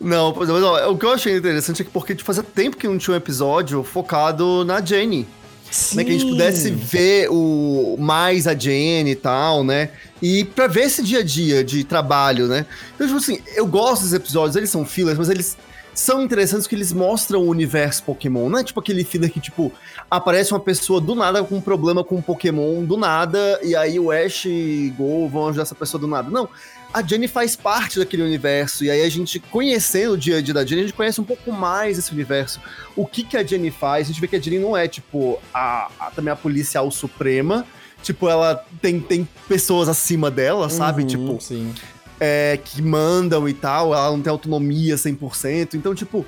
Não, 0.00 0.34
mas 0.34 0.50
ó, 0.50 0.90
o 0.90 0.98
que 0.98 1.06
eu 1.06 1.12
achei 1.12 1.36
interessante 1.36 1.82
é 1.82 1.84
que 1.84 1.90
porque 1.90 2.14
fazia 2.16 2.42
tempo 2.42 2.76
que 2.76 2.86
não 2.86 2.98
tinha 2.98 3.14
um 3.14 3.16
episódio 3.16 3.82
focado 3.82 4.64
na 4.64 4.84
Jenny. 4.84 5.26
Sim. 5.70 5.96
Né, 5.96 6.04
que 6.04 6.10
a 6.10 6.12
gente 6.12 6.30
pudesse 6.30 6.70
ver 6.70 7.28
o 7.30 7.96
mais 7.98 8.46
a 8.46 8.54
Jenny 8.54 9.10
e 9.10 9.16
tal, 9.16 9.64
né? 9.64 9.90
E 10.22 10.44
pra 10.44 10.68
ver 10.68 10.82
esse 10.82 11.02
dia 11.02 11.18
a 11.18 11.22
dia 11.24 11.64
de 11.64 11.82
trabalho, 11.82 12.46
né? 12.46 12.64
Então, 12.94 13.06
tipo 13.06 13.18
assim, 13.18 13.40
eu 13.56 13.66
gosto 13.66 14.02
dos 14.02 14.12
episódios, 14.12 14.54
eles 14.54 14.70
são 14.70 14.84
fillers, 14.84 15.18
mas 15.18 15.28
eles 15.28 15.56
são 15.92 16.22
interessantes 16.22 16.66
porque 16.66 16.76
eles 16.76 16.92
mostram 16.92 17.40
o 17.40 17.48
universo 17.48 18.04
Pokémon. 18.04 18.48
Não 18.48 18.58
é 18.58 18.64
tipo 18.64 18.78
aquele 18.78 19.04
filler 19.04 19.32
que, 19.32 19.40
tipo, 19.40 19.72
aparece 20.08 20.52
uma 20.52 20.60
pessoa 20.60 21.00
do 21.00 21.14
nada 21.14 21.42
com 21.42 21.56
um 21.56 21.60
problema 21.60 22.04
com 22.04 22.16
um 22.16 22.22
Pokémon 22.22 22.84
do 22.84 22.96
nada, 22.96 23.58
e 23.62 23.74
aí 23.74 23.98
o 23.98 24.12
Ash 24.12 24.44
e 24.44 24.92
Go 24.96 25.28
vão 25.28 25.48
ajudar 25.48 25.62
essa 25.62 25.74
pessoa 25.74 26.00
do 26.00 26.06
nada. 26.06 26.30
Não. 26.30 26.48
A 26.94 27.02
Jenny 27.02 27.26
faz 27.26 27.56
parte 27.56 27.98
daquele 27.98 28.22
universo, 28.22 28.84
e 28.84 28.90
aí 28.90 29.02
a 29.02 29.08
gente, 29.08 29.40
conhecendo 29.40 30.12
o 30.12 30.16
dia 30.16 30.36
a 30.36 30.40
dia 30.40 30.54
da 30.54 30.64
Jenny, 30.64 30.82
a 30.82 30.84
gente 30.84 30.94
conhece 30.94 31.20
um 31.20 31.24
pouco 31.24 31.50
mais 31.50 31.98
esse 31.98 32.12
universo. 32.12 32.60
O 32.94 33.04
que, 33.04 33.24
que 33.24 33.36
a 33.36 33.42
Jenny 33.42 33.72
faz? 33.72 34.06
A 34.06 34.12
gente 34.12 34.20
vê 34.20 34.28
que 34.28 34.36
a 34.36 34.40
Jenny 34.40 34.60
não 34.60 34.76
é, 34.76 34.86
tipo, 34.86 35.40
a, 35.52 35.90
a 35.98 36.12
também 36.12 36.32
a 36.32 36.36
policial 36.36 36.88
suprema. 36.92 37.66
Tipo, 38.00 38.28
ela 38.28 38.64
tem, 38.80 39.00
tem 39.00 39.28
pessoas 39.48 39.88
acima 39.88 40.30
dela, 40.30 40.70
sabe? 40.70 41.02
Uhum, 41.02 41.08
tipo, 41.08 41.40
sim. 41.40 41.74
é, 42.20 42.60
que 42.64 42.80
mandam 42.80 43.48
e 43.48 43.54
tal, 43.54 43.92
ela 43.92 44.12
não 44.12 44.22
tem 44.22 44.30
autonomia 44.30 44.94
100%. 44.94 45.74
Então, 45.74 45.96
tipo, 45.96 46.24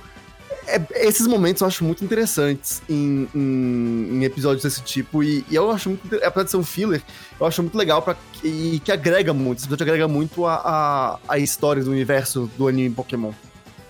é- 0.66 1.06
esses 1.08 1.26
momentos 1.26 1.62
eu 1.62 1.66
acho 1.68 1.85
muito 1.85 2.04
interessantes 2.04 2.82
em, 2.88 3.28
em- 3.35 4.08
em 4.18 4.25
episódios 4.25 4.62
desse 4.62 4.82
tipo. 4.82 5.23
E, 5.23 5.44
e 5.50 5.54
eu 5.54 5.70
acho 5.70 5.90
muito. 5.90 6.14
Apesar 6.25 6.44
de 6.44 6.50
ser 6.50 6.56
um 6.56 6.64
filler, 6.64 7.02
eu 7.38 7.46
acho 7.46 7.62
muito 7.62 7.76
legal 7.76 8.02
pra, 8.02 8.16
e 8.42 8.80
que 8.85 8.90
agrega 8.92 9.32
muito. 9.32 9.58
Esse 9.58 9.66
episódio 9.66 9.85
agrega 9.85 10.08
muito 10.08 10.44
a, 10.46 10.54
a, 10.56 11.18
a 11.35 11.38
história 11.38 11.82
do 11.82 11.90
universo 11.90 12.50
do 12.56 12.68
anime 12.68 12.94
Pokémon. 12.94 13.32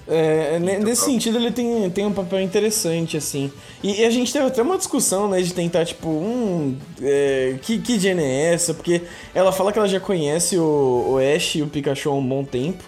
É, 0.08 0.60
ne- 0.60 0.78
nesse 0.78 1.04
sentido, 1.04 1.36
ele 1.36 1.50
tem, 1.50 1.90
tem 1.90 2.06
um 2.06 2.12
papel 2.12 2.40
interessante, 2.40 3.16
assim. 3.16 3.50
E, 3.82 4.02
e 4.02 4.04
a 4.04 4.10
gente 4.10 4.32
teve 4.32 4.46
até 4.46 4.62
uma 4.62 4.78
discussão, 4.78 5.28
né, 5.28 5.42
de 5.42 5.52
tentar, 5.52 5.84
tipo, 5.84 6.08
hum, 6.08 6.76
é, 7.02 7.56
que, 7.60 7.78
que 7.80 7.98
Jenny 7.98 8.22
é 8.22 8.54
essa? 8.54 8.72
Porque 8.72 9.02
ela 9.34 9.50
fala 9.50 9.72
que 9.72 9.78
ela 9.80 9.88
já 9.88 9.98
conhece 9.98 10.56
o, 10.58 11.06
o 11.08 11.18
Ash 11.18 11.56
e 11.56 11.62
o 11.62 11.66
Pikachu 11.66 12.10
há 12.10 12.14
um 12.14 12.24
bom 12.24 12.44
tempo. 12.44 12.84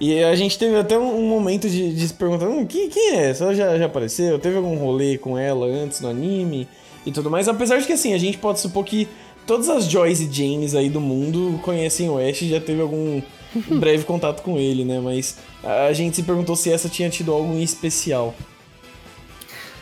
E 0.00 0.24
a 0.24 0.34
gente 0.34 0.58
teve 0.58 0.76
até 0.76 0.98
um, 0.98 1.18
um 1.18 1.28
momento 1.28 1.68
de, 1.68 1.92
de 1.92 2.08
se 2.08 2.14
perguntar, 2.14 2.48
hum, 2.48 2.64
quem, 2.66 2.88
quem 2.88 3.16
é 3.16 3.28
essa? 3.28 3.44
Ela 3.44 3.54
já, 3.54 3.78
já 3.78 3.84
apareceu? 3.84 4.38
Teve 4.38 4.56
algum 4.56 4.76
rolê 4.76 5.18
com 5.18 5.36
ela 5.36 5.66
antes 5.66 6.00
no 6.00 6.08
anime? 6.08 6.66
E 7.04 7.12
tudo 7.12 7.30
mais. 7.30 7.48
Apesar 7.48 7.78
de 7.78 7.86
que, 7.86 7.92
assim, 7.92 8.14
a 8.14 8.18
gente 8.18 8.38
pode 8.38 8.60
supor 8.60 8.84
que 8.84 9.06
todas 9.46 9.68
as 9.68 9.84
Joyce 9.84 10.24
e 10.24 10.32
Janes 10.32 10.74
aí 10.74 10.88
do 10.88 11.00
mundo 11.00 11.60
conhecem 11.62 12.08
o 12.08 12.18
Ash 12.18 12.40
e 12.40 12.48
já 12.48 12.60
teve 12.60 12.80
algum 12.80 13.20
breve 13.78 14.04
contato 14.04 14.42
com 14.42 14.56
ele, 14.56 14.84
né? 14.84 15.00
Mas 15.00 15.36
a 15.62 15.92
gente 15.92 16.16
se 16.16 16.22
perguntou 16.22 16.56
se 16.56 16.72
essa 16.72 16.88
tinha 16.88 17.10
tido 17.10 17.32
algo 17.32 17.52
em 17.54 17.62
especial. 17.62 18.34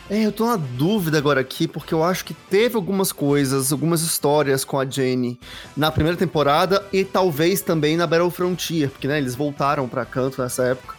É, 0.09 0.25
eu 0.25 0.31
tô 0.31 0.47
na 0.47 0.55
dúvida 0.55 1.19
agora 1.19 1.39
aqui, 1.39 1.67
porque 1.67 1.93
eu 1.93 2.03
acho 2.03 2.25
que 2.25 2.33
teve 2.33 2.75
algumas 2.75 3.11
coisas, 3.11 3.71
algumas 3.71 4.01
histórias 4.01 4.65
com 4.65 4.79
a 4.79 4.85
Jenny 4.85 5.39
na 5.77 5.91
primeira 5.91 6.17
temporada 6.17 6.83
e 6.91 7.05
talvez 7.05 7.61
também 7.61 7.95
na 7.95 8.07
Battle 8.07 8.31
Frontier, 8.31 8.89
porque 8.89 9.07
né, 9.07 9.19
eles 9.19 9.35
voltaram 9.35 9.87
pra 9.87 10.05
canto 10.05 10.41
nessa 10.41 10.63
época. 10.63 10.95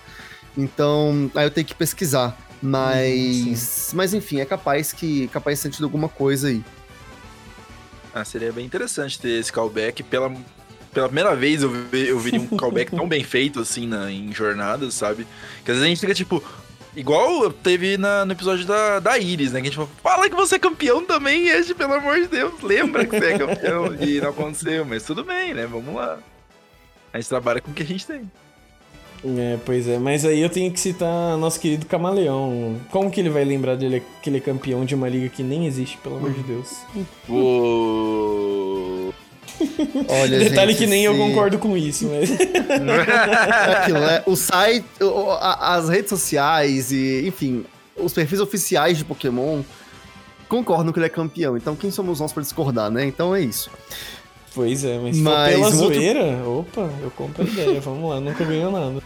Então, 0.57 1.29
aí 1.35 1.45
eu 1.45 1.51
tenho 1.51 1.67
que 1.67 1.75
pesquisar. 1.75 2.37
Mas, 2.63 3.91
mas 3.95 4.15
enfim, 4.15 4.39
é 4.41 4.45
capaz 4.45 4.93
que 4.93 5.27
capaz 5.29 5.59
de 5.59 5.63
ter 5.65 5.71
tido 5.77 5.85
alguma 5.85 6.09
coisa 6.09 6.49
aí. 6.49 6.63
Ah, 8.15 8.25
seria 8.25 8.53
bem 8.53 8.67
interessante 8.67 9.19
ter 9.19 9.41
esse 9.41 9.51
callback. 9.53 10.03
Pela, 10.05 10.31
pela 10.93 11.07
primeira 11.09 11.35
vez 11.35 11.63
eu, 11.63 11.71
vi- 11.71 12.09
eu 12.09 12.19
viria 12.19 12.41
um 12.41 12.47
callback 12.47 12.95
tão 12.95 13.09
bem 13.09 13.25
feito 13.25 13.59
assim 13.61 13.87
na, 13.87 14.11
em 14.13 14.33
jornadas, 14.33 14.95
sabe? 14.95 15.27
Que 15.65 15.71
às 15.71 15.79
vezes 15.79 15.83
a 15.83 15.89
gente 15.89 16.01
fica 16.01 16.15
tipo. 16.15 16.45
Igual 16.97 17.53
teve 17.53 17.97
na- 17.97 18.25
no 18.25 18.33
episódio 18.33 18.67
da, 18.67 18.99
da 18.99 19.17
Iris, 19.19 19.53
né? 19.53 19.61
Que 19.61 19.69
a 19.69 19.71
gente 19.71 19.77
falou, 19.77 19.91
fala 20.03 20.29
que 20.29 20.35
você 20.35 20.57
é 20.57 20.59
campeão 20.59 21.05
também, 21.05 21.51
Ash, 21.53 21.73
pelo 21.73 21.95
amor 21.95 22.21
de 22.21 22.27
Deus. 22.27 22.61
Lembra 22.63 23.07
que 23.07 23.19
você 23.19 23.27
é 23.33 23.39
campeão. 23.39 23.95
E 24.01 24.21
não 24.21 24.31
aconteceu, 24.31 24.85
mas 24.85 25.05
tudo 25.05 25.23
bem, 25.25 25.55
né? 25.55 25.67
Vamos 25.67 25.95
lá. 25.95 26.19
A 27.13 27.19
gente 27.21 27.29
trabalha 27.29 27.61
com 27.61 27.71
o 27.71 27.75
que 27.75 27.83
a 27.83 27.87
gente 27.87 28.07
tem. 28.07 28.31
É, 29.23 29.59
pois 29.67 29.87
é. 29.87 29.99
Mas 29.99 30.25
aí 30.25 30.41
eu 30.41 30.49
tenho 30.49 30.73
que 30.73 30.81
citar 30.81 31.37
nosso 31.37 31.61
querido 31.61 31.85
Camaleão. 31.87 32.81
Como 32.91 33.11
que 33.11 33.21
ele 33.21 33.29
vai 33.29 33.45
lembrar 33.45 33.77
dele 33.77 34.03
que 34.23 34.31
ele 34.31 34.39
é 34.39 34.41
campeão 34.41 34.85
de 34.85 34.95
uma 34.95 35.09
liga 35.09 35.29
que 35.29 35.43
nem 35.43 35.67
existe, 35.67 35.99
pelo 35.99 36.17
amor 36.17 36.33
de 36.33 36.43
Deus? 36.43 36.71
O... 37.29 38.50
Olha, 40.09 40.39
Detalhe 40.39 40.73
gente, 40.73 40.79
que 40.79 40.87
nem 40.87 41.05
eu 41.05 41.13
se- 41.13 41.19
concordo 41.19 41.59
com 41.59 41.77
isso, 41.77 42.09
mas... 42.09 42.31
É 42.39 43.73
aquilo, 43.75 44.01
né? 44.01 44.23
O 44.27 44.37
site, 44.37 44.85
as 45.61 45.89
redes 45.89 46.09
sociais 46.11 46.91
e, 46.93 47.27
enfim, 47.27 47.65
os 47.97 48.13
perfis 48.13 48.41
oficiais 48.41 48.99
de 48.99 49.05
Pokémon 49.05 49.63
concordam 50.49 50.93
que 50.93 50.99
ele 50.99 51.07
é 51.07 51.11
campeão. 51.11 51.57
Então, 51.57 51.77
quem 51.77 51.91
somos 51.91 52.21
nós 52.21 52.33
pra 52.33 52.43
discordar, 52.43 52.91
né? 52.91 53.05
Então 53.05 53.35
é 53.35 53.41
isso. 53.41 53.71
Pois 54.55 54.85
é, 54.85 54.99
mas, 54.99 55.17
Mas 55.19 55.49
pela 55.55 55.61
um 55.69 55.81
outro- 55.83 55.95
zoeira, 55.95 56.43
opa, 56.47 56.91
eu 57.03 57.11
compro 57.13 57.45
a 57.45 57.47
ideia, 57.47 57.79
vamos 57.83 58.11
lá, 58.11 58.21
nunca 58.21 58.45
ganhou 58.45 58.73
nada. 58.73 59.01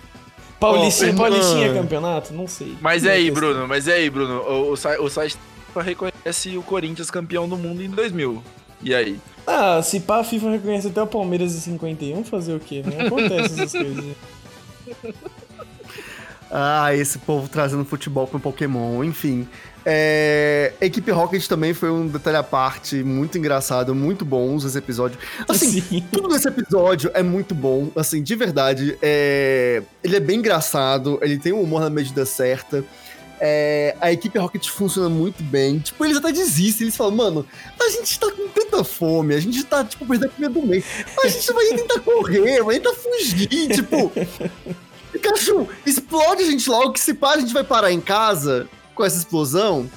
Paulistinha, 0.59 1.13
Ó, 1.13 1.17
Paulistinha 1.17 1.67
é 1.67 1.75
campeonato? 1.75 2.33
Não 2.33 2.47
sei. 2.49 2.75
Mas 2.81 3.05
é 3.05 3.13
aí, 3.13 3.25
questão. 3.25 3.51
Bruno, 3.51 3.69
mas 3.69 3.87
é 3.87 3.95
aí, 3.95 4.09
Bruno. 4.09 4.41
O, 4.41 4.71
o, 4.71 4.73
o 4.73 5.11
site 5.11 5.37
reconhece 5.77 6.57
o 6.57 6.63
Corinthians 6.63 7.11
campeão 7.11 7.47
do 7.47 7.57
mundo 7.59 7.83
em 7.83 7.91
2000. 7.91 8.43
E 8.83 8.95
aí? 8.95 9.21
Ah, 9.47 9.81
se 9.83 10.01
pá, 10.01 10.21
a 10.21 10.25
FIFA 10.25 10.51
reconhece 10.53 10.89
até 10.89 11.03
o 11.03 11.07
Palmeiras 11.07 11.55
em 11.55 11.61
51, 11.61 12.25
fazer 12.25 12.55
o 12.55 12.61
quê? 12.61 12.83
Não 12.85 13.07
acontece 13.07 13.61
essas 13.61 13.73
coisas. 13.81 14.17
Ah, 16.51 16.95
esse 16.95 17.19
povo 17.19 17.49
trazendo 17.49 17.85
futebol 17.85 18.27
pro 18.27 18.39
Pokémon, 18.39 19.03
enfim. 19.03 19.49
É... 19.85 20.73
Equipe 20.81 21.11
Rocket 21.11 21.47
também 21.47 21.75
foi 21.75 21.91
um 21.91 22.07
detalhe 22.07 22.37
à 22.37 22.43
parte, 22.43 23.03
muito 23.03 23.37
engraçado, 23.37 23.95
muito 23.95 24.25
bom 24.25 24.57
esse 24.57 24.79
episódio. 24.79 25.19
Assim, 25.49 25.81
Sim. 25.81 26.05
tudo 26.11 26.29
nesse 26.29 26.49
episódio 26.49 27.11
é 27.13 27.23
muito 27.23 27.55
bom, 27.55 27.91
assim, 27.97 28.23
de 28.23 28.35
verdade. 28.35 28.97
É... 29.03 29.83
Ele 30.03 30.17
é 30.17 30.21
bem 30.21 30.39
engraçado, 30.39 31.19
ele 31.23 31.39
tem 31.39 31.53
o 31.53 31.61
humor 31.61 31.81
na 31.83 31.91
medida 31.91 32.25
certa. 32.25 32.85
É, 33.41 33.97
a 34.01 34.13
equipe 34.13 34.39
Rocket 34.39 34.69
funciona 34.69 35.09
muito 35.09 35.43
bem. 35.43 35.79
Tipo, 35.79 36.05
eles 36.05 36.17
até 36.17 36.33
desistem, 36.33 36.85
eles 36.85 36.97
falam, 36.97 37.15
mano, 37.15 37.47
a 37.81 37.89
gente 37.91 38.19
tá 38.19 38.31
com 38.31 38.49
tanta 38.49 38.85
fome, 38.85 39.35
a 39.35 39.41
gente 39.41 39.63
tá, 39.65 39.85
tipo, 39.85 40.07
perdendo 40.07 40.31
a 40.31 40.35
comida 40.35 40.61
do 40.61 40.67
mês. 40.67 40.85
A 41.23 41.29
gente 41.29 41.53
vai 41.53 41.67
tentar 41.67 42.01
correr, 42.01 42.63
vai 42.63 42.81
tentar 42.81 42.95
fugir, 42.95 43.69
tipo. 43.69 44.13
Pikachu, 45.13 45.69
explode 45.87 46.43
a 46.43 46.47
gente 46.47 46.69
logo, 46.69 46.93
que 46.93 47.01
se 47.01 47.15
pá, 47.15 47.35
a 47.35 47.39
gente 47.39 47.53
vai 47.53 47.63
parar 47.63 47.93
em 47.93 48.01
casa 48.01 48.69
com 48.95 49.05
essa 49.05 49.17
explosão. 49.17 49.89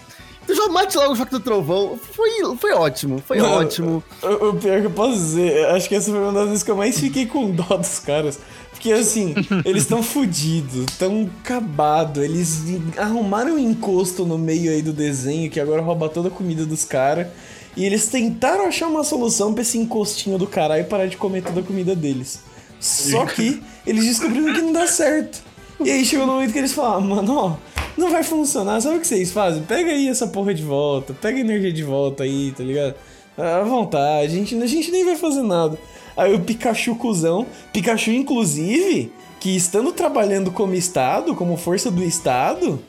Então 0.43 0.55
já 0.55 0.69
mate 0.69 0.95
logo 0.95 1.11
o 1.11 1.15
choque 1.15 1.31
do 1.31 1.39
trovão. 1.41 1.99
Foi, 2.13 2.29
foi 2.57 2.71
ótimo, 2.71 3.21
foi 3.25 3.37
Mano, 3.39 3.55
ótimo. 3.55 4.03
O, 4.23 4.49
o 4.49 4.53
pior 4.55 4.79
que 4.79 4.87
eu 4.87 4.91
posso 4.91 5.15
dizer, 5.15 5.65
acho 5.67 5.89
que 5.89 5.95
essa 5.95 6.09
foi 6.09 6.19
uma 6.19 6.31
das 6.31 6.47
vezes 6.47 6.63
que 6.63 6.71
eu 6.71 6.77
mais 6.77 6.97
fiquei 6.97 7.25
com 7.25 7.51
dó 7.51 7.75
dos 7.75 7.99
caras. 7.99 8.39
Porque 8.87 8.93
assim, 8.93 9.35
eles 9.65 9.83
estão 9.83 10.01
fudidos, 10.01 10.85
estão 10.89 11.29
acabados, 11.41 12.23
eles 12.23 12.63
arrumaram 12.95 13.55
um 13.55 13.59
encosto 13.59 14.25
no 14.25 14.37
meio 14.37 14.71
aí 14.71 14.81
do 14.81 14.93
desenho 14.93 15.51
que 15.51 15.59
agora 15.59 15.81
rouba 15.81 16.07
toda 16.07 16.29
a 16.29 16.31
comida 16.31 16.65
dos 16.65 16.85
caras. 16.85 17.27
E 17.75 17.85
eles 17.85 18.07
tentaram 18.07 18.65
achar 18.65 18.87
uma 18.87 19.03
solução 19.03 19.53
pra 19.53 19.61
esse 19.61 19.77
encostinho 19.77 20.37
do 20.37 20.47
caralho 20.47 20.85
parar 20.85 21.07
de 21.07 21.17
comer 21.17 21.43
toda 21.43 21.59
a 21.59 21.63
comida 21.63 21.95
deles. 21.95 22.39
Só 22.79 23.25
que 23.25 23.61
eles 23.85 24.05
descobriram 24.05 24.53
que 24.53 24.61
não 24.61 24.71
dá 24.71 24.87
certo. 24.87 25.43
E 25.83 25.91
aí 25.91 26.05
chegou 26.05 26.25
no 26.25 26.33
momento 26.33 26.53
que 26.53 26.57
eles 26.57 26.73
falaram, 26.73 27.01
mano, 27.01 27.35
ó, 27.35 27.55
não 27.97 28.09
vai 28.09 28.23
funcionar, 28.23 28.81
sabe 28.81 28.97
o 28.97 28.99
que 29.01 29.07
vocês 29.07 29.31
fazem? 29.31 29.63
Pega 29.63 29.91
aí 29.91 30.07
essa 30.07 30.25
porra 30.27 30.53
de 30.53 30.63
volta, 30.63 31.13
pega 31.13 31.37
a 31.37 31.41
energia 31.41 31.73
de 31.73 31.83
volta 31.83 32.23
aí, 32.23 32.51
tá 32.51 32.63
ligado? 32.63 32.95
À 33.37 33.61
vontade, 33.63 34.33
a 34.33 34.35
gente, 34.35 34.55
a 34.55 34.65
gente 34.65 34.89
nem 34.89 35.05
vai 35.05 35.15
fazer 35.15 35.43
nada. 35.43 35.77
Aí 36.17 36.33
o 36.33 36.39
Pikachu 36.39 36.95
cuzão, 36.95 37.45
Pikachu 37.71 38.11
inclusive, 38.11 39.11
que 39.39 39.55
estando 39.55 39.91
trabalhando 39.91 40.51
como 40.51 40.73
Estado, 40.73 41.35
como 41.35 41.55
força 41.55 41.91
do 41.91 42.03
Estado, 42.03 42.81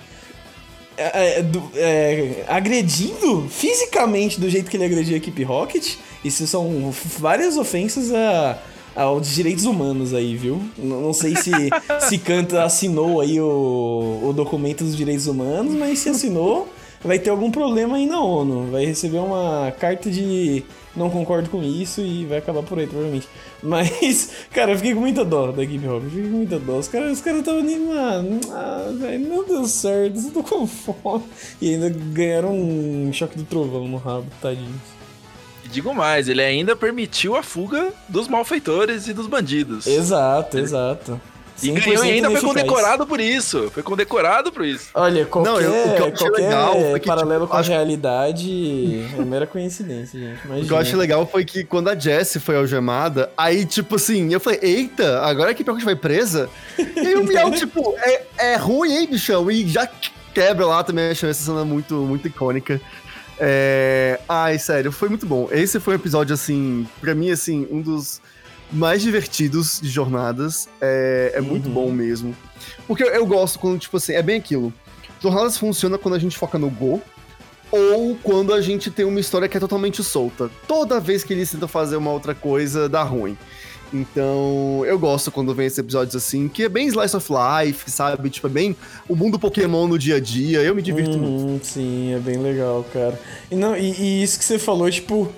é, 0.97 1.41
é, 1.41 1.47
é, 1.77 2.45
agredindo 2.49 3.47
fisicamente 3.49 4.41
do 4.41 4.51
jeito 4.51 4.71
que 4.71 4.77
ele 4.77 4.85
agrediu 4.85 5.15
a 5.15 5.19
equipe 5.19 5.45
Rocket, 5.45 5.95
isso 6.25 6.45
são 6.47 6.93
várias 7.19 7.57
ofensas 7.57 8.13
a, 8.13 8.59
aos 8.97 9.33
direitos 9.33 9.65
humanos 9.65 10.13
aí, 10.13 10.35
viu? 10.35 10.61
Não 10.77 11.13
sei 11.13 11.37
se, 11.37 11.53
se 12.09 12.19
Kanta 12.19 12.65
assinou 12.65 13.21
aí 13.21 13.41
o, 13.41 14.21
o 14.25 14.33
documento 14.33 14.83
dos 14.83 14.97
direitos 14.97 15.29
humanos, 15.29 15.75
mas 15.75 16.01
se 16.01 16.09
assinou, 16.09 16.69
vai 17.03 17.19
ter 17.19 17.31
algum 17.31 17.51
problema 17.51 17.97
aí 17.97 18.07
na 18.07 18.21
ONU. 18.21 18.71
Vai 18.71 18.85
receber 18.85 19.19
uma 19.19 19.73
carta 19.79 20.11
de 20.11 20.65
não 20.99 21.09
concordo 21.09 21.49
com 21.49 21.63
isso 21.63 22.01
e 22.01 22.25
vai 22.27 22.39
acabar 22.39 22.63
por 22.63 22.79
aí, 22.79 22.87
provavelmente. 22.87 23.29
Mas, 23.63 24.31
cara, 24.53 24.73
eu 24.73 24.77
fiquei 24.77 24.95
com 24.95 25.01
muita 25.01 25.25
dó 25.25 25.53
da 25.53 25.63
equipe 25.63 25.87
Rocket, 25.87 26.11
fiquei 26.11 26.31
com 26.31 26.37
muita 26.37 26.59
dó. 26.59 26.79
Os 26.79 26.89
caras 26.89 27.13
os 27.13 27.21
caras 27.21 27.41
estavam 27.41 27.63
nem, 27.63 27.79
mano, 27.79 28.41
ah, 28.51 28.93
velho, 28.99 29.29
não 29.29 29.45
deu 29.45 29.65
certo, 29.67 30.19
eu 30.19 30.31
tô 30.31 30.43
com 30.43 30.67
fome. 30.67 31.25
E 31.61 31.75
ainda 31.75 31.89
ganharam 31.89 32.55
um 32.55 33.11
choque 33.13 33.39
do 33.39 33.45
trovão 33.45 33.87
no 33.87 33.97
rabo, 33.97 34.27
tadinhos. 34.41 34.99
E 35.65 35.69
digo 35.69 35.95
mais, 35.95 36.29
ele 36.29 36.43
ainda 36.43 36.75
permitiu 36.75 37.37
a 37.37 37.43
fuga 37.43 37.93
dos 38.09 38.29
malfeitores 38.29 39.07
e 39.07 39.13
dos 39.13 39.27
bandidos. 39.27 39.87
Exato, 39.87 40.59
exato. 40.59 41.21
E 41.63 41.71
ganhou 41.71 42.05
e 42.05 42.11
ainda 42.11 42.31
foi 42.31 42.41
condecorado 42.41 43.07
por 43.07 43.21
isso. 43.21 43.71
Foi 43.73 43.83
condecorado 43.83 44.53
por 44.53 44.65
isso. 44.65 44.91
Olha, 44.95 45.25
qualquer, 45.27 45.51
Não, 45.51 45.61
eu, 45.61 45.71
o 45.71 45.95
que 45.95 46.03
eu 46.03 46.13
qualquer 46.13 46.43
legal 46.43 46.73
foi 46.91 47.01
que, 47.01 47.07
paralelo 47.07 47.41
tipo, 47.41 47.51
com 47.51 47.57
a 47.57 47.61
acho... 47.61 47.71
realidade 47.71 49.05
é 49.19 49.25
mera 49.25 49.47
coincidência, 49.47 50.19
gente. 50.19 50.45
Imagina. 50.45 50.65
O 50.65 50.67
que 50.67 50.73
eu 50.73 50.79
acho 50.79 50.97
legal 50.97 51.27
foi 51.27 51.45
que 51.45 51.65
quando 51.65 51.89
a 51.89 51.99
Jessie 51.99 52.41
foi 52.41 52.57
algemada, 52.57 53.31
aí, 53.37 53.65
tipo 53.65 53.97
assim, 53.97 54.33
eu 54.33 54.41
falei, 54.41 54.61
eita, 54.63 55.21
agora 55.21 55.53
que 55.55 55.69
a 55.69 55.73
gente 55.73 55.85
vai 55.85 55.97
presa? 55.97 56.49
E 56.99 57.07
aí 57.07 57.15
o 57.15 57.25
Miau, 57.25 57.51
tipo, 57.51 57.95
é, 57.99 58.23
é 58.39 58.57
ruim, 58.57 58.97
hein, 58.97 59.09
bichão? 59.11 59.51
E 59.51 59.67
já 59.69 59.89
quebra 60.35 60.67
lá 60.67 60.83
também, 60.83 61.11
achei 61.11 61.29
essa 61.31 61.45
cena 61.45 61.65
muito, 61.65 61.95
muito 61.95 62.27
icônica. 62.27 62.81
É... 63.39 64.19
Ai, 64.29 64.59
sério, 64.59 64.91
foi 64.91 65.09
muito 65.09 65.27
bom. 65.27 65.49
Esse 65.51 65.79
foi 65.79 65.95
um 65.95 65.97
episódio, 65.97 66.35
assim, 66.35 66.87
pra 67.01 67.15
mim, 67.15 67.31
assim, 67.31 67.67
um 67.71 67.81
dos 67.81 68.21
mais 68.71 69.03
divertidos 69.03 69.81
de 69.81 69.89
jornadas. 69.89 70.69
É, 70.81 71.33
é 71.35 71.41
muito 71.41 71.69
uhum. 71.69 71.75
bom 71.75 71.91
mesmo. 71.91 72.37
Porque 72.87 73.03
eu, 73.03 73.09
eu, 73.09 73.27
gosto 73.27 73.59
quando, 73.59 73.79
tipo 73.79 73.97
assim, 73.97 74.13
é 74.13 74.23
bem 74.23 74.39
aquilo. 74.39 74.73
Jornadas 75.21 75.57
funciona 75.57 75.99
quando 75.99 76.15
a 76.15 76.19
gente 76.19 76.37
foca 76.37 76.59
no 76.59 76.71
Go. 76.71 77.03
Ou 77.71 78.17
quando 78.23 78.55
a 78.55 78.63
gente 78.63 78.91
tem 78.91 79.05
uma 79.05 79.21
história 79.21 79.47
que 79.47 79.57
é 79.57 79.61
totalmente 79.61 80.03
solta. 80.03 80.51
Toda 80.67 80.99
vez 80.99 81.23
que 81.23 81.35
eles 81.35 81.51
tentam 81.51 81.69
fazer 81.69 81.97
uma 81.97 82.11
outra 82.11 82.35
coisa, 82.35 82.89
dá 82.89 83.03
ruim. 83.03 83.37
Então, 83.93 84.85
eu 84.87 84.99
gosto 84.99 85.31
quando 85.31 85.55
vem 85.55 85.67
esses 85.67 85.79
episódios 85.79 86.15
assim, 86.15 86.49
que 86.49 86.63
é 86.63 86.69
bem 86.69 86.87
slice 86.89 87.17
of 87.17 87.29
life, 87.31 87.91
sabe? 87.91 88.29
Tipo, 88.29 88.47
é 88.47 88.51
bem 88.51 88.77
o 89.09 89.17
mundo 89.17 89.39
Pokémon 89.39 89.87
no 89.87 89.99
dia 89.99 90.17
a 90.17 90.21
dia. 90.21 90.61
Eu 90.61 90.75
me 90.75 90.83
divirto 90.83 91.13
uhum, 91.13 91.19
muito. 91.19 91.67
Sim, 91.67 92.15
é 92.15 92.19
bem 92.19 92.37
legal, 92.37 92.85
cara. 92.93 93.19
E, 93.51 93.55
não, 93.55 93.77
e, 93.77 93.93
e 93.93 94.23
isso 94.23 94.39
que 94.39 94.45
você 94.45 94.59
falou, 94.59 94.91
tipo, 94.91 95.33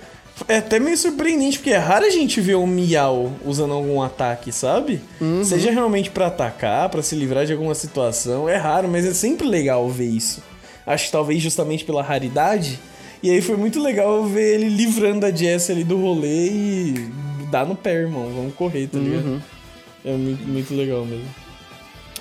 é 0.49 0.59
até 0.59 0.79
meio 0.79 0.97
surpreendente, 0.97 1.59
porque 1.59 1.71
é 1.71 1.79
raro 1.79 2.05
a 2.05 2.11
gente 2.11 2.41
ver 2.41 2.57
um 2.57 2.67
Miau 2.67 3.33
usando 3.45 3.73
algum 3.73 4.03
ataque, 4.03 4.53
sabe? 4.53 5.01
Uhum. 5.21 5.45
Seja 5.45 5.71
realmente 5.71 6.11
para 6.11 6.27
atacar, 6.27 6.89
para 6.89 7.03
se 7.03 7.15
livrar 7.15 7.47
de 7.47 7.53
alguma 7.53 7.75
situação. 7.75 8.49
É 8.49 8.57
raro, 8.57 8.89
mas 8.89 9.05
é 9.05 9.15
sempre 9.15 9.47
legal 9.47 9.89
ver 9.89 10.09
isso. 10.09 10.43
Acho 10.87 11.07
que 11.07 11.13
talvez 11.13 11.43
justamente 11.43 11.85
pela 11.85 12.03
raridade. 12.03 12.79
E 13.23 13.31
aí 13.31 13.43
foi 13.43 13.57
muito 13.57 13.81
legal 13.83 14.25
ver 14.25 14.55
ele 14.55 14.69
livrando 14.69 15.27
a 15.27 15.31
Jess 15.31 15.71
ali 15.71 15.85
do 15.85 16.01
rolê 16.01 16.49
e 16.49 17.11
dar 17.51 17.67
no 17.67 17.77
pé, 17.77 17.95
irmão. 17.95 18.31
Vamos 18.35 18.55
correr, 18.55 18.87
tá 18.87 18.99
ligado? 18.99 19.25
Uhum. 19.25 19.41
É 20.05 20.13
muito, 20.13 20.49
muito 20.49 20.75
legal 20.75 21.05
mesmo. 21.05 21.29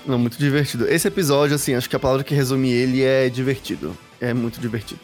Não, 0.05 0.17
muito 0.17 0.37
divertido. 0.37 0.87
Esse 0.87 1.07
episódio, 1.07 1.55
assim, 1.55 1.73
acho 1.75 1.89
que 1.89 1.95
a 1.95 1.99
palavra 1.99 2.23
que 2.23 2.33
resume 2.33 2.69
ele 2.69 3.03
é 3.03 3.29
divertido. 3.29 3.97
É 4.19 4.33
muito 4.33 4.59
divertido. 4.59 4.99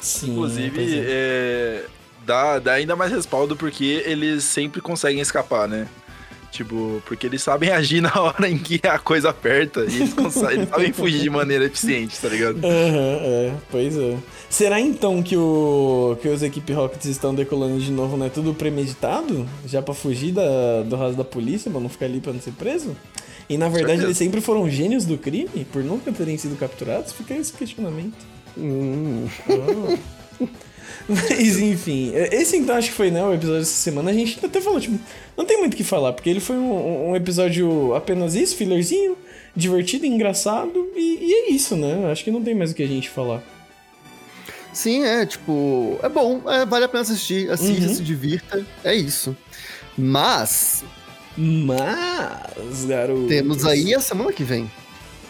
Sim, 0.00 0.32
Inclusive, 0.32 0.80
é. 0.80 1.06
É, 1.08 1.84
dá, 2.24 2.58
dá 2.58 2.72
ainda 2.72 2.96
mais 2.96 3.10
respaldo 3.12 3.56
porque 3.56 4.02
eles 4.06 4.44
sempre 4.44 4.80
conseguem 4.80 5.20
escapar, 5.20 5.68
né? 5.68 5.88
Tipo, 6.50 7.00
porque 7.06 7.26
eles 7.26 7.42
sabem 7.42 7.70
agir 7.72 8.00
na 8.00 8.12
hora 8.20 8.48
em 8.48 8.58
que 8.58 8.80
a 8.86 8.98
coisa 8.98 9.30
aperta 9.30 9.80
e 9.82 9.96
eles, 9.96 10.12
conseguem, 10.12 10.58
eles 10.58 10.68
sabem 10.68 10.92
fugir 10.92 11.20
de 11.20 11.30
maneira 11.30 11.64
eficiente, 11.64 12.20
tá 12.20 12.28
ligado? 12.28 12.58
Aham, 12.58 12.66
uhum, 12.66 13.18
é, 13.22 13.52
pois 13.70 13.96
é. 13.96 14.16
Será 14.48 14.80
então 14.80 15.22
que, 15.22 15.36
o, 15.36 16.18
que 16.20 16.28
os 16.28 16.42
Equipe 16.42 16.72
Rockets 16.72 17.06
estão 17.06 17.34
decolando 17.34 17.78
de 17.78 17.92
novo, 17.92 18.16
né? 18.16 18.30
Tudo 18.32 18.52
premeditado? 18.52 19.46
Já 19.64 19.80
pra 19.80 19.94
fugir 19.94 20.32
da, 20.32 20.82
do 20.82 20.96
raso 20.96 21.16
da 21.16 21.24
polícia, 21.24 21.70
pra 21.70 21.80
não 21.80 21.88
ficar 21.88 22.06
ali 22.06 22.20
pra 22.20 22.32
não 22.32 22.40
ser 22.40 22.52
preso? 22.52 22.96
E 23.48 23.56
na 23.56 23.68
verdade 23.68 24.02
eles 24.02 24.16
sempre 24.16 24.40
foram 24.40 24.68
gênios 24.68 25.04
do 25.04 25.18
crime, 25.18 25.66
por 25.72 25.82
nunca 25.82 26.12
terem 26.12 26.36
sido 26.36 26.56
capturados? 26.56 27.12
Fica 27.12 27.34
esse 27.34 27.52
questionamento. 27.52 28.14
Hum. 28.56 29.26
Oh. 29.48 30.19
Mas 31.08 31.58
enfim, 31.58 32.12
esse 32.14 32.56
então 32.56 32.76
acho 32.76 32.90
que 32.90 32.94
foi 32.94 33.10
né, 33.10 33.24
o 33.24 33.34
episódio 33.34 33.60
dessa 33.60 33.72
semana. 33.72 34.10
A 34.10 34.14
gente 34.14 34.44
até 34.44 34.60
falou, 34.60 34.80
tipo, 34.80 34.98
não 35.36 35.44
tem 35.44 35.58
muito 35.58 35.74
o 35.74 35.76
que 35.76 35.82
falar, 35.82 36.12
porque 36.12 36.30
ele 36.30 36.40
foi 36.40 36.56
um, 36.56 37.10
um 37.10 37.16
episódio 37.16 37.94
apenas 37.94 38.34
isso, 38.34 38.56
fillerzinho, 38.56 39.16
divertido, 39.54 40.06
engraçado, 40.06 40.88
e, 40.94 41.18
e, 41.20 41.32
é 41.32 41.50
isso, 41.50 41.74
né? 41.74 42.10
Acho 42.10 42.22
que 42.22 42.30
não 42.30 42.42
tem 42.42 42.54
mais 42.54 42.70
o 42.70 42.74
que 42.74 42.82
a 42.82 42.86
gente 42.86 43.08
falar. 43.08 43.42
Sim, 44.72 45.02
é, 45.04 45.26
tipo, 45.26 45.98
é 46.02 46.08
bom, 46.08 46.42
é, 46.48 46.64
vale 46.64 46.84
a 46.84 46.88
pena 46.88 47.02
assistir, 47.02 47.50
assista, 47.50 47.88
uhum. 47.88 47.94
se 47.94 48.02
divirta, 48.04 48.64
é 48.84 48.94
isso. 48.94 49.36
Mas. 49.98 50.84
Mas, 51.36 52.84
garoto. 52.84 53.26
Temos 53.26 53.64
aí 53.64 53.94
a 53.94 54.00
semana 54.00 54.32
que 54.32 54.44
vem. 54.44 54.70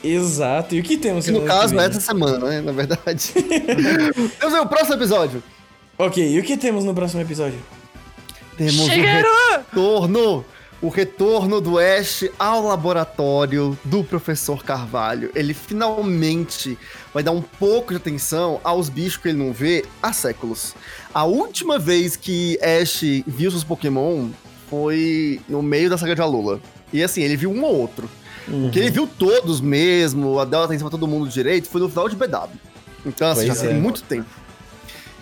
Exato. 0.03 0.75
E 0.75 0.81
o 0.81 0.83
que 0.83 0.97
temos 0.97 1.27
No 1.29 1.43
caso, 1.43 1.79
é 1.79 1.87
essa 1.87 2.01
semana, 2.01 2.39
né? 2.39 2.61
Na 2.61 2.73
verdade. 2.73 3.33
temos 4.39 4.55
aí 4.55 4.61
o 4.61 4.67
próximo 4.67 4.95
episódio. 4.95 5.43
Ok, 5.99 6.27
e 6.27 6.39
o 6.39 6.43
que 6.43 6.57
temos 6.57 6.85
no 6.85 6.95
próximo 6.95 7.21
episódio? 7.21 7.59
Temos 8.57 8.75
Shigeru! 8.75 9.29
o 9.29 9.57
retorno! 9.59 10.45
O 10.83 10.89
retorno 10.89 11.61
do 11.61 11.79
Ash 11.79 12.25
ao 12.39 12.67
laboratório 12.67 13.79
do 13.85 14.03
professor 14.03 14.65
Carvalho. 14.65 15.31
Ele 15.35 15.53
finalmente 15.53 16.79
vai 17.13 17.23
dar 17.23 17.33
um 17.33 17.43
pouco 17.43 17.91
de 17.91 17.99
atenção 17.99 18.59
aos 18.65 18.89
bichos 18.89 19.19
que 19.19 19.29
ele 19.29 19.37
não 19.37 19.53
vê 19.53 19.85
há 20.03 20.11
séculos. 20.15 20.75
A 21.13 21.25
última 21.25 21.79
vez 21.79 22.17
que 22.17 22.59
Ash 22.63 23.03
viu 23.27 23.51
seus 23.51 23.63
Pokémon 23.63 24.31
foi 24.71 25.43
no 25.47 25.61
meio 25.61 25.91
da 25.91 25.99
saga 25.99 26.15
de 26.15 26.23
Alola. 26.23 26.63
E 26.91 27.03
assim, 27.03 27.21
ele 27.21 27.37
viu 27.37 27.51
um 27.51 27.63
ou 27.63 27.77
outro. 27.77 28.09
Uhum. 28.48 28.70
Que 28.70 28.79
ele 28.79 28.90
viu 28.90 29.07
todos 29.07 29.61
mesmo, 29.61 30.44
deu 30.44 30.62
atenção 30.62 30.88
pra 30.88 30.98
todo 30.98 31.07
mundo 31.07 31.29
direito, 31.29 31.68
foi 31.68 31.81
no 31.81 31.88
final 31.88 32.09
de 32.09 32.16
BW. 32.16 32.48
Então, 33.07 33.31
assim, 33.31 33.46
pois 33.46 33.59
já 33.59 33.64
é. 33.64 33.68
tem 33.68 33.81
muito 33.81 34.03
tempo. 34.03 34.29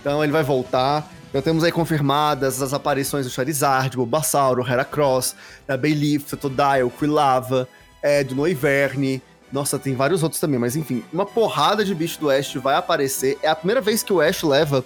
Então 0.01 0.23
ele 0.23 0.33
vai 0.33 0.43
voltar. 0.43 1.11
Então 1.29 1.43
temos 1.43 1.63
aí 1.63 1.71
confirmadas 1.71 2.63
as 2.63 2.73
aparições 2.73 3.27
do 3.27 3.31
Charizard, 3.31 3.95
Bulbasauro, 3.97 4.67
Heracross, 4.67 5.35
da 5.67 5.77
Bayleaf, 5.77 6.31
Totodile, 6.31 6.91
Quilava, 6.99 7.69
é, 8.03 8.25
do 8.25 8.35
Noiverne. 8.35 9.23
Nossa, 9.53 9.79
tem 9.79 9.95
vários 9.95 10.23
outros 10.23 10.41
também, 10.41 10.59
mas 10.59 10.77
enfim, 10.77 11.03
uma 11.13 11.25
porrada 11.27 11.85
de 11.85 11.95
bicho 11.95 12.21
do 12.21 12.31
Ash 12.31 12.55
vai 12.55 12.77
aparecer. 12.77 13.39
É 13.43 13.49
a 13.49 13.57
primeira 13.57 13.81
vez 13.81 14.03
que 14.03 14.13
o 14.13 14.21
Ash 14.21 14.43
leva 14.43 14.85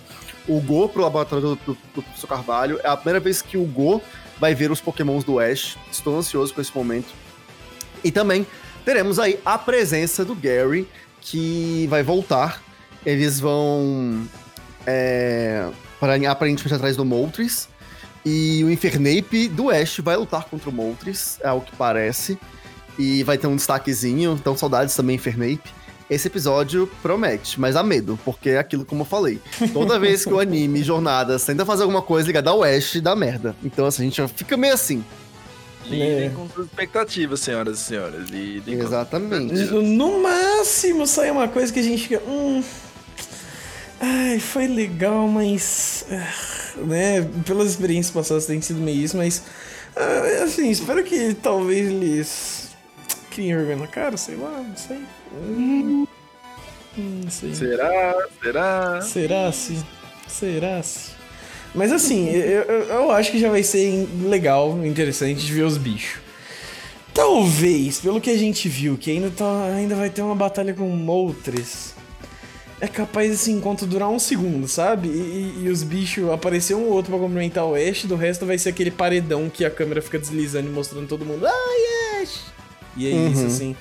o 0.48 0.60
Go 0.60 0.88
pro 0.88 1.02
laboratório 1.02 1.50
do, 1.50 1.56
do, 1.56 1.78
do 1.94 2.02
Professor 2.02 2.26
Carvalho. 2.26 2.80
É 2.82 2.88
a 2.88 2.96
primeira 2.96 3.20
vez 3.20 3.42
que 3.42 3.56
o 3.56 3.64
Go 3.64 4.00
vai 4.40 4.54
ver 4.54 4.70
os 4.70 4.80
pokémons 4.80 5.24
do 5.24 5.38
Ash. 5.38 5.76
Estou 5.90 6.16
ansioso 6.16 6.54
com 6.54 6.60
esse 6.60 6.74
momento. 6.74 7.21
E 8.04 8.10
também 8.10 8.46
teremos 8.84 9.18
aí 9.18 9.38
a 9.44 9.56
presença 9.58 10.24
do 10.24 10.34
Gary, 10.34 10.88
que 11.20 11.86
vai 11.88 12.02
voltar. 12.02 12.62
Eles 13.04 13.40
vão 13.40 14.26
é, 14.86 15.68
aparentemente 16.28 16.74
atrás 16.74 16.96
do 16.96 17.04
Moltres. 17.04 17.68
E 18.24 18.62
o 18.64 18.70
Infernape 18.70 19.48
do 19.48 19.68
Ash 19.70 19.98
vai 19.98 20.16
lutar 20.16 20.44
contra 20.44 20.70
o 20.70 20.72
Moltres, 20.72 21.38
é 21.42 21.50
o 21.50 21.60
que 21.60 21.74
parece. 21.74 22.38
E 22.98 23.24
vai 23.24 23.38
ter 23.38 23.46
um 23.46 23.56
destaquezinho, 23.56 24.36
então 24.38 24.56
saudades 24.56 24.94
também, 24.94 25.16
Infernape. 25.16 25.82
Esse 26.08 26.28
episódio 26.28 26.90
promete, 27.00 27.58
mas 27.58 27.74
há 27.74 27.82
medo, 27.82 28.18
porque 28.24 28.50
é 28.50 28.58
aquilo 28.58 28.84
como 28.84 29.02
eu 29.02 29.06
falei. 29.06 29.40
Toda 29.72 29.98
vez 29.98 30.24
que 30.24 30.32
o 30.32 30.38
anime 30.38 30.82
Jornadas 30.82 31.44
tenta 31.44 31.64
fazer 31.64 31.84
alguma 31.84 32.02
coisa 32.02 32.26
ligada 32.26 32.50
ao 32.50 32.62
Ash, 32.62 33.00
dá 33.00 33.16
merda. 33.16 33.56
Então, 33.64 33.86
assim, 33.86 34.02
a 34.02 34.04
gente 34.04 34.28
fica 34.36 34.56
meio 34.56 34.74
assim. 34.74 35.02
Lidem 35.84 36.26
é. 36.26 36.30
com 36.30 36.48
suas 36.48 36.66
expectativas, 36.66 37.40
senhoras 37.40 37.80
e 37.80 37.84
senhores. 37.84 38.30
Lidem 38.30 38.78
Exatamente. 38.78 39.54
No 39.72 40.22
máximo 40.22 41.06
sai 41.06 41.30
uma 41.30 41.48
coisa 41.48 41.72
que 41.72 41.80
a 41.80 41.82
gente 41.82 42.08
fica. 42.08 42.22
Hum, 42.26 42.62
Ai, 44.04 44.40
foi 44.40 44.66
legal, 44.66 45.28
mas. 45.28 46.04
Ah, 46.10 46.78
né, 46.78 47.22
pelas 47.46 47.68
experiências 47.68 48.12
passadas 48.12 48.46
tem 48.46 48.60
sido 48.60 48.80
meio 48.80 49.00
isso, 49.00 49.16
mas. 49.16 49.44
Ah, 49.94 50.42
assim, 50.42 50.70
espero 50.70 51.04
que 51.04 51.34
talvez 51.34 51.88
eles. 51.88 52.70
criem 53.30 53.54
vergonha 53.54 53.76
na 53.76 53.86
cara, 53.86 54.16
sei 54.16 54.34
lá, 54.34 54.60
não 54.60 54.76
sei. 54.76 54.98
Hum, 55.32 56.06
não 56.96 57.30
sei. 57.30 57.54
Será? 57.54 58.26
Será? 58.42 59.00
Será 59.02 59.52
se? 59.52 59.78
Será 60.26 60.82
se? 60.82 61.21
Mas 61.74 61.90
assim, 61.90 62.28
eu, 62.28 62.62
eu 62.62 63.10
acho 63.10 63.30
que 63.30 63.38
já 63.38 63.50
vai 63.50 63.62
ser 63.62 64.06
legal, 64.24 64.84
interessante 64.84 65.44
de 65.44 65.52
ver 65.52 65.62
os 65.62 65.78
bichos. 65.78 66.20
Talvez, 67.14 68.00
pelo 68.00 68.20
que 68.20 68.30
a 68.30 68.36
gente 68.36 68.68
viu, 68.68 68.96
que 68.96 69.10
ainda, 69.10 69.30
tá, 69.30 69.64
ainda 69.64 69.94
vai 69.94 70.10
ter 70.10 70.22
uma 70.22 70.34
batalha 70.34 70.72
com 70.72 70.88
Moltres 70.88 71.94
é 72.82 72.88
capaz 72.88 73.30
esse 73.30 73.52
encontro 73.52 73.86
durar 73.86 74.08
um 74.08 74.18
segundo, 74.18 74.66
sabe? 74.66 75.06
E, 75.06 75.62
e, 75.62 75.68
os 75.68 75.84
bichos 75.84 76.28
aparecer 76.30 76.74
um 76.74 76.86
ou 76.86 76.94
outro 76.94 77.12
pra 77.12 77.20
complementar 77.20 77.64
o 77.64 77.76
Ash, 77.76 78.06
do 78.06 78.16
resto 78.16 78.44
vai 78.44 78.58
ser 78.58 78.70
aquele 78.70 78.90
paredão 78.90 79.48
que 79.48 79.64
a 79.64 79.70
câmera 79.70 80.02
fica 80.02 80.18
deslizando 80.18 80.66
e 80.66 80.72
mostrando 80.72 81.06
todo 81.06 81.24
mundo. 81.24 81.46
Ai, 81.46 82.20
Ash! 82.20 82.40
E 82.96 83.08
é 83.08 83.14
uhum. 83.14 83.30
isso, 83.30 83.46
assim. 83.46 83.76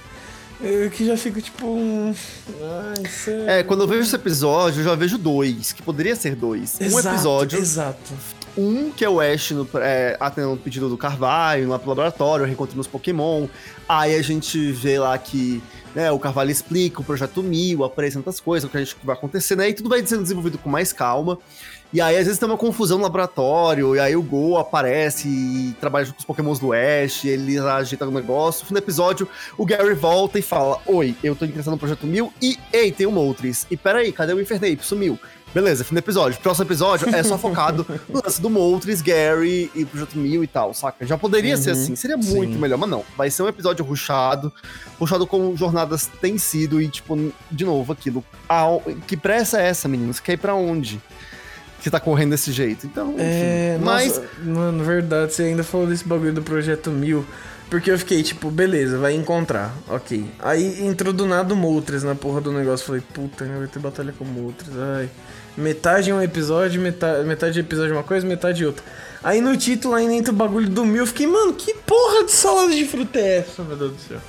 Eu 0.63 0.89
que 0.91 1.05
já 1.05 1.17
fico 1.17 1.41
tipo. 1.41 2.13
Ai, 2.61 3.05
sério. 3.07 3.49
É, 3.49 3.63
quando 3.63 3.81
eu 3.81 3.87
vejo 3.87 4.01
esse 4.01 4.15
episódio, 4.15 4.81
eu 4.81 4.85
já 4.85 4.95
vejo 4.95 5.17
dois, 5.17 5.71
que 5.71 5.81
poderia 5.81 6.15
ser 6.15 6.35
dois. 6.35 6.79
Exato, 6.79 7.07
um 7.07 7.11
episódio. 7.11 7.59
Exato. 7.59 8.13
Um 8.57 8.91
que 8.91 9.03
é 9.03 9.09
o 9.09 9.21
Ash 9.21 9.51
no, 9.51 9.67
é, 9.75 10.17
atendendo 10.19 10.53
o 10.53 10.57
pedido 10.57 10.89
do 10.89 10.97
Carvalho, 10.97 11.69
lá 11.69 11.79
pro 11.79 11.89
laboratório, 11.89 12.45
reencontrando 12.45 12.81
os 12.81 12.87
Pokémon. 12.87 13.47
Aí 13.87 14.15
a 14.15 14.21
gente 14.21 14.71
vê 14.71 14.99
lá 14.99 15.17
que 15.17 15.63
né? 15.95 16.11
O 16.11 16.19
Carvalho 16.19 16.51
explica 16.51 17.01
o 17.01 17.03
projeto 17.03 17.43
Mil, 17.43 17.83
apresenta 17.83 18.29
as 18.29 18.39
coisas, 18.39 18.67
o 18.67 18.71
que 18.71 18.77
a 18.77 18.83
gente 18.83 18.95
vai 19.03 19.15
acontecer, 19.15 19.55
né? 19.55 19.69
E 19.69 19.73
tudo 19.73 19.89
vai 19.89 20.05
sendo 20.05 20.21
desenvolvido 20.21 20.57
com 20.57 20.69
mais 20.69 20.93
calma. 20.93 21.37
E 21.93 21.99
aí, 21.99 22.15
às 22.17 22.23
vezes, 22.25 22.39
tem 22.39 22.47
uma 22.47 22.57
confusão 22.57 22.97
no 22.97 23.03
laboratório, 23.03 23.95
e 23.95 23.99
aí 23.99 24.15
o 24.15 24.21
Go 24.21 24.57
aparece 24.57 25.27
e 25.27 25.75
trabalha 25.79 26.05
junto 26.05 26.15
com 26.15 26.19
os 26.21 26.25
pokémons 26.25 26.57
do 26.57 26.71
Ash, 26.71 27.25
ele 27.25 27.59
ajeita 27.59 28.07
o 28.07 28.11
negócio. 28.11 28.61
No 28.61 28.67
fim 28.67 28.73
do 28.73 28.77
episódio, 28.77 29.27
o 29.57 29.65
Gary 29.65 29.93
volta 29.93 30.39
e 30.39 30.41
fala: 30.41 30.79
Oi, 30.85 31.15
eu 31.21 31.35
tô 31.35 31.43
interessado 31.43 31.73
no 31.73 31.77
Projeto 31.77 32.07
Mil, 32.07 32.31
e 32.41 32.57
ei, 32.71 32.91
tem 32.93 33.05
o 33.05 33.11
Moltres. 33.11 33.67
E 33.69 33.75
peraí, 33.75 34.11
cadê 34.13 34.33
o 34.33 34.39
Infernape? 34.39 34.79
Sumiu. 34.85 35.19
Beleza, 35.53 35.83
fim 35.83 35.93
do 35.93 35.97
episódio. 35.97 36.39
Próximo 36.39 36.65
episódio 36.65 37.13
é 37.13 37.21
só 37.23 37.37
focado 37.37 37.85
no 38.07 38.21
lance 38.23 38.41
do 38.41 38.49
Moltres, 38.49 39.01
Gary 39.01 39.69
e 39.75 39.83
Projeto 39.83 40.17
Mil 40.17 40.45
e 40.45 40.47
tal, 40.47 40.73
saca? 40.73 41.05
Já 41.05 41.17
poderia 41.17 41.57
Uhum, 41.57 41.61
ser 41.61 41.71
assim, 41.71 41.93
seria 41.97 42.15
muito 42.15 42.53
sim. 42.53 42.57
melhor, 42.57 42.77
mas 42.77 42.89
não. 42.89 43.03
Vai 43.17 43.29
ser 43.29 43.43
um 43.43 43.49
episódio 43.49 43.83
ruchado, 43.83 44.49
ruchado 44.97 45.27
como 45.27 45.53
jornadas 45.57 46.09
têm 46.21 46.37
sido, 46.37 46.81
e, 46.81 46.87
tipo, 46.87 47.33
de 47.51 47.65
novo, 47.65 47.91
aquilo. 47.91 48.23
ao- 48.47 48.81
que 49.05 49.17
pressa 49.17 49.59
é 49.61 49.67
essa, 49.67 49.89
menino? 49.89 50.13
Você 50.13 50.21
quer 50.21 50.33
ir 50.33 50.37
pra 50.37 50.55
onde? 50.55 51.01
Que 51.81 51.89
tá 51.89 51.99
correndo 51.99 52.29
desse 52.31 52.51
jeito. 52.51 52.85
Então, 52.85 53.11
enfim. 53.13 53.21
É, 53.23 53.77
mas. 53.81 54.07
nossa, 54.17 54.27
mano, 54.43 54.83
verdade, 54.83 55.33
você 55.33 55.43
ainda 55.43 55.63
falou 55.63 55.87
desse 55.87 56.05
bagulho 56.07 56.31
do 56.33 56.41
Projeto 56.41 56.89
Mil. 56.91 57.25
Porque 57.69 57.89
eu 57.89 57.97
fiquei, 57.97 58.21
tipo, 58.21 58.51
beleza, 58.51 58.97
vai 58.97 59.13
encontrar, 59.13 59.73
ok. 59.87 60.25
Aí 60.39 60.85
entrou 60.85 61.13
do 61.13 61.25
nada 61.25 61.53
o 61.53 61.57
Moltres 61.57 62.03
na 62.03 62.13
porra 62.13 62.41
do 62.41 62.51
negócio. 62.51 62.85
Falei, 62.85 63.01
puta, 63.13 63.45
vai 63.45 63.65
ter 63.67 63.79
batalha 63.79 64.13
com 64.17 64.25
o 64.25 64.27
Moltres, 64.27 64.69
ai. 64.77 65.09
Metade 65.57 66.11
é 66.11 66.13
um 66.13 66.21
episódio, 66.21 66.81
metade, 66.81 67.25
metade 67.25 67.53
do 67.61 67.65
episódio 67.65 67.91
é 67.93 67.97
uma 67.97 68.03
coisa, 68.03 68.27
metade 68.27 68.65
outra. 68.65 68.83
Aí 69.23 69.39
no 69.41 69.55
título 69.55 69.95
ainda 69.95 70.13
entra 70.13 70.33
o 70.33 70.35
bagulho 70.35 70.69
do 70.69 70.85
Mil. 70.85 71.03
Eu 71.03 71.07
fiquei, 71.07 71.25
mano, 71.27 71.53
que 71.53 71.73
porra 71.73 72.25
de 72.25 72.31
salada 72.31 72.71
de 72.75 72.85
fruta 72.85 73.17
é 73.19 73.37
essa, 73.39 73.63
meu 73.63 73.77
Deus 73.77 73.93
do 73.93 74.01
céu? 74.01 74.19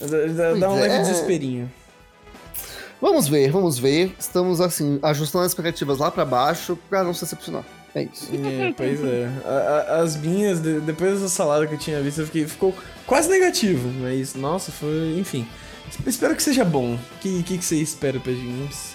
Dá, 0.00 0.54
dá- 0.54 0.70
um 0.70 0.76
Pois 0.78 0.84
é. 0.84 0.88
leve 0.88 0.98
desesperinho. 1.04 1.70
Vamos 3.02 3.26
ver, 3.28 3.50
vamos 3.50 3.78
ver. 3.80 4.14
Estamos, 4.18 4.60
assim, 4.60 4.98
ajustando 5.02 5.44
as 5.44 5.50
expectativas 5.50 5.98
lá 5.98 6.08
pra 6.10 6.24
baixo 6.24 6.78
pra 6.88 7.02
não 7.02 7.12
se 7.12 7.22
decepcionar. 7.22 7.64
É 7.94 8.04
isso. 8.04 8.30
É, 8.32 8.72
pois 8.74 9.04
é. 9.04 9.28
A- 9.44 9.48
a- 9.50 10.00
as 10.02 10.16
minhas, 10.16 10.60
de- 10.60 10.80
depois 10.80 11.14
dessa 11.14 11.28
salada 11.28 11.66
que 11.66 11.74
eu 11.74 11.78
tinha 11.78 12.00
visto, 12.00 12.20
eu 12.20 12.26
fiquei, 12.26 12.46
ficou 12.46 12.74
quase 13.06 13.28
negativo. 13.28 13.90
Mas, 14.00 14.34
nossa, 14.36 14.70
foi. 14.70 15.16
Enfim. 15.18 15.46
Espero 16.06 16.34
que 16.36 16.42
seja 16.42 16.64
bom. 16.64 16.94
O 16.94 16.98
que, 17.20 17.42
que, 17.42 17.58
que 17.58 17.64
você 17.64 17.76
espera 17.76 18.18
pra 18.20 18.32
Games? 18.32 18.94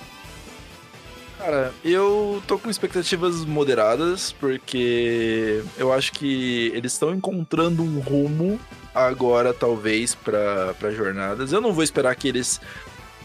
Cara, 1.38 1.72
eu 1.86 2.42
tô 2.48 2.58
com 2.58 2.70
expectativas 2.70 3.46
moderadas, 3.46 4.32
porque 4.32 5.62
eu 5.78 5.94
acho 5.94 6.12
que 6.14 6.72
eles 6.74 6.94
estão 6.94 7.14
encontrando 7.14 7.84
um 7.84 8.00
rumo 8.00 8.60
agora, 8.96 9.54
talvez, 9.54 10.16
pra 10.16 10.74
jornadas. 10.92 11.52
Eu 11.52 11.62
não 11.62 11.72
vou 11.72 11.84
esperar 11.84 12.16
que 12.16 12.28
eles 12.28 12.60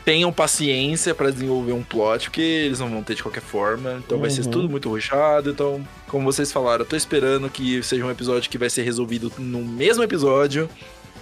tenham 0.04 0.32
paciência 0.32 1.14
pra 1.14 1.30
desenvolver 1.30 1.72
um 1.72 1.82
plot, 1.82 2.24
porque 2.28 2.40
eles 2.40 2.80
não 2.80 2.88
vão 2.90 3.02
ter 3.02 3.14
de 3.14 3.22
qualquer 3.22 3.42
forma. 3.42 4.02
Então 4.04 4.18
vai 4.18 4.30
ser 4.30 4.44
Uhum. 4.44 4.50
tudo 4.50 4.68
muito 4.68 4.88
rushado. 4.88 5.50
Então, 5.50 5.86
como 6.08 6.24
vocês 6.24 6.50
falaram, 6.50 6.82
eu 6.84 6.88
tô 6.88 6.96
esperando 6.96 7.48
que 7.48 7.82
seja 7.82 8.04
um 8.04 8.10
episódio 8.10 8.50
que 8.50 8.58
vai 8.58 8.68
ser 8.70 8.82
resolvido 8.82 9.32
no 9.38 9.60
mesmo 9.64 10.02
episódio. 10.02 10.68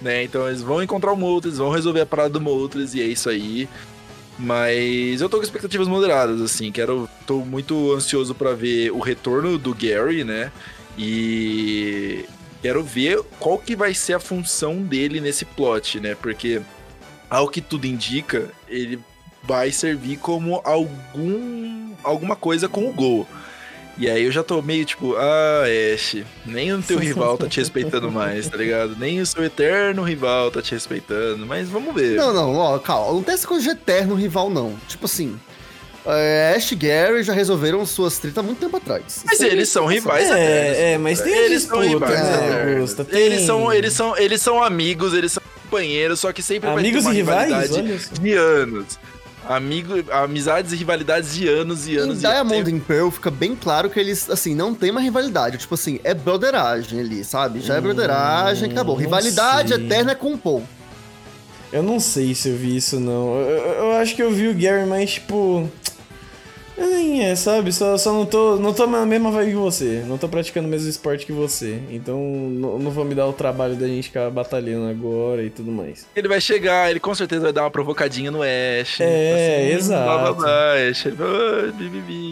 Né? 0.00 0.24
Então 0.24 0.48
eles 0.48 0.62
vão 0.62 0.82
encontrar 0.82 1.12
o 1.12 1.16
Moltres, 1.16 1.58
vão 1.58 1.68
resolver 1.70 2.00
a 2.00 2.06
parada 2.06 2.30
do 2.30 2.40
Moltres 2.40 2.94
e 2.94 3.02
é 3.02 3.04
isso 3.04 3.28
aí. 3.28 3.68
Mas 4.38 5.20
eu 5.20 5.28
tô 5.28 5.36
com 5.36 5.42
expectativas 5.42 5.86
moderadas, 5.86 6.40
assim. 6.40 6.72
Quero. 6.72 7.06
tô 7.26 7.40
muito 7.44 7.92
ansioso 7.92 8.34
pra 8.34 8.54
ver 8.54 8.90
o 8.90 8.98
retorno 8.98 9.58
do 9.58 9.74
Gary, 9.74 10.24
né? 10.24 10.50
E 10.96 12.24
quero 12.62 12.82
ver 12.82 13.20
qual 13.38 13.58
que 13.58 13.76
vai 13.76 13.92
ser 13.92 14.14
a 14.14 14.20
função 14.20 14.76
dele 14.82 15.20
nesse 15.20 15.44
plot, 15.44 16.00
né? 16.00 16.14
Porque, 16.14 16.60
ao 17.30 17.48
que 17.48 17.60
tudo 17.60 17.86
indica, 17.86 18.50
ele 18.68 18.98
vai 19.42 19.70
servir 19.72 20.16
como 20.18 20.60
algum 20.64 21.92
alguma 22.02 22.36
coisa 22.36 22.68
com 22.68 22.88
o 22.88 22.92
Gol. 22.92 23.26
E 23.98 24.08
aí 24.08 24.24
eu 24.24 24.32
já 24.32 24.42
tô 24.42 24.62
meio 24.62 24.82
tipo, 24.86 25.14
ah, 25.16 25.64
Ash, 25.94 26.16
nem 26.46 26.72
o 26.72 26.80
teu 26.80 26.98
rival 26.98 27.36
tá 27.36 27.46
te 27.46 27.58
respeitando 27.60 28.10
mais, 28.10 28.48
tá 28.48 28.56
ligado? 28.56 28.96
Nem 28.98 29.20
o 29.20 29.26
seu 29.26 29.44
eterno 29.44 30.02
rival 30.02 30.50
tá 30.50 30.62
te 30.62 30.72
respeitando, 30.72 31.44
mas 31.44 31.68
vamos 31.68 31.94
ver. 31.94 32.16
Não, 32.16 32.32
não, 32.32 32.56
ó, 32.56 32.78
calma. 32.78 33.12
Não 33.12 33.22
tem 33.22 33.34
essa 33.34 33.46
coisa 33.46 33.62
de 33.62 33.70
eterno 33.70 34.14
rival, 34.14 34.48
não. 34.48 34.74
Tipo 34.88 35.04
assim. 35.04 35.38
é, 36.06 36.54
Ash 36.56 36.72
e 36.72 36.76
Gary 36.76 37.22
já 37.22 37.34
resolveram 37.34 37.84
suas 37.84 38.16
tretas 38.18 38.38
há 38.38 38.42
muito 38.42 38.58
tempo 38.60 38.78
atrás. 38.78 39.22
Mas 39.26 39.34
Isso 39.34 39.44
aí 39.44 39.50
eles 39.50 39.68
são 39.68 39.84
rivais 39.84 40.30
eternos. 40.30 40.78
É, 40.78 40.92
é, 40.92 40.98
mas 40.98 41.20
tem 41.20 41.34
Eles 41.36 41.62
são 41.64 41.82
disputa, 41.82 42.06
rivais 42.06 42.22
né. 42.22 42.72
Augusta? 42.76 43.04
Tem- 43.04 43.20
Eles 43.20 43.42
são, 43.42 43.70
eles 43.70 43.92
são, 43.92 44.16
eles 44.16 44.40
são 44.40 44.62
amigos, 44.62 45.12
eles 45.12 45.32
são 45.32 45.42
companheiros, 45.70 46.20
só 46.20 46.33
que 46.33 46.42
sempre 46.42 46.68
Amigos 46.68 47.02
e 47.04 47.04
vai 47.04 47.14
ter 47.14 47.22
uma 47.22 47.35
rivais? 47.44 47.70
rivalidade 47.70 48.20
de 48.20 48.33
anos. 48.35 48.98
Amigo, 49.48 49.94
amizades 50.12 50.70
e 50.72 50.76
rivalidades 50.76 51.35
de 51.35 51.48
anos 51.48 51.87
e 51.88 51.94
Em 51.94 51.98
anos. 51.98 52.20
Diamond 52.20 52.70
e 52.70 52.74
and 52.74 52.78
Pearl 52.80 53.09
fica 53.11 53.30
bem 53.30 53.56
claro 53.56 53.88
que 53.88 53.98
eles, 53.98 54.28
assim, 54.30 54.54
não 54.54 54.74
tem 54.74 54.90
uma 54.90 55.00
rivalidade. 55.00 55.56
Tipo 55.56 55.74
assim, 55.74 55.98
é 56.04 56.12
brotheragem 56.12 57.00
ali, 57.00 57.24
sabe? 57.24 57.61
Já 57.61 57.76
é 57.76 57.78
Hum, 57.78 57.83
brotheragem, 57.83 58.70
acabou. 58.70 58.94
não 58.96 59.00
Rivalidade 59.02 59.74
sei. 59.74 59.87
eterna 59.87 60.12
é 60.12 60.14
com 60.14 60.35
o 60.35 60.38
Paul. 60.38 60.62
Eu 61.72 61.83
não 61.83 61.98
sei 62.00 62.35
se 62.35 62.48
eu 62.50 62.56
vi 62.56 62.76
isso, 62.76 62.98
não. 63.00 63.35
Eu, 63.40 63.48
eu- 63.48 63.72
eu 63.85 63.92
acho 63.92 64.14
que 64.14 64.22
eu 64.22 64.30
vi 64.30 64.48
o 64.48 64.54
Gary, 64.54 64.87
mas, 64.87 65.12
tipo. 65.12 65.68
Nem 66.80 67.24
é, 67.24 67.36
sabe? 67.36 67.72
Só, 67.72 67.96
só 67.98 68.12
não 68.12 68.24
tô. 68.24 68.56
Não 68.56 68.72
tô 68.72 68.86
na 68.86 69.04
mesma 69.04 69.30
vibe 69.30 69.50
que 69.50 69.56
você. 69.56 70.02
Não 70.06 70.16
tô 70.16 70.28
praticando 70.28 70.66
o 70.66 70.70
mesmo 70.70 70.88
esporte 70.88 71.26
que 71.26 71.32
você. 71.32 71.78
Então 71.90 72.18
não, 72.18 72.78
não 72.78 72.90
vou 72.90 73.04
me 73.04 73.14
dar 73.14 73.26
o 73.26 73.32
trabalho 73.32 73.74
da 73.76 73.86
gente 73.86 74.04
ficar 74.04 74.30
batalhando 74.30 74.88
agora 74.88 75.42
e 75.42 75.50
tudo 75.50 75.70
mais. 75.70 76.06
Ele 76.16 76.26
vai 76.28 76.40
chegar, 76.40 76.90
ele 76.90 76.98
com 76.98 77.14
certeza 77.14 77.42
vai 77.42 77.52
dar 77.52 77.62
uma 77.64 77.70
provocadinha 77.70 78.30
no 78.30 78.40
Ash. 78.42 79.00
É, 79.00 79.72
exato. 79.72 80.04
Blá, 80.04 80.18
blá, 80.18 80.32
blá, 80.32 80.72
Ash, 80.90 81.04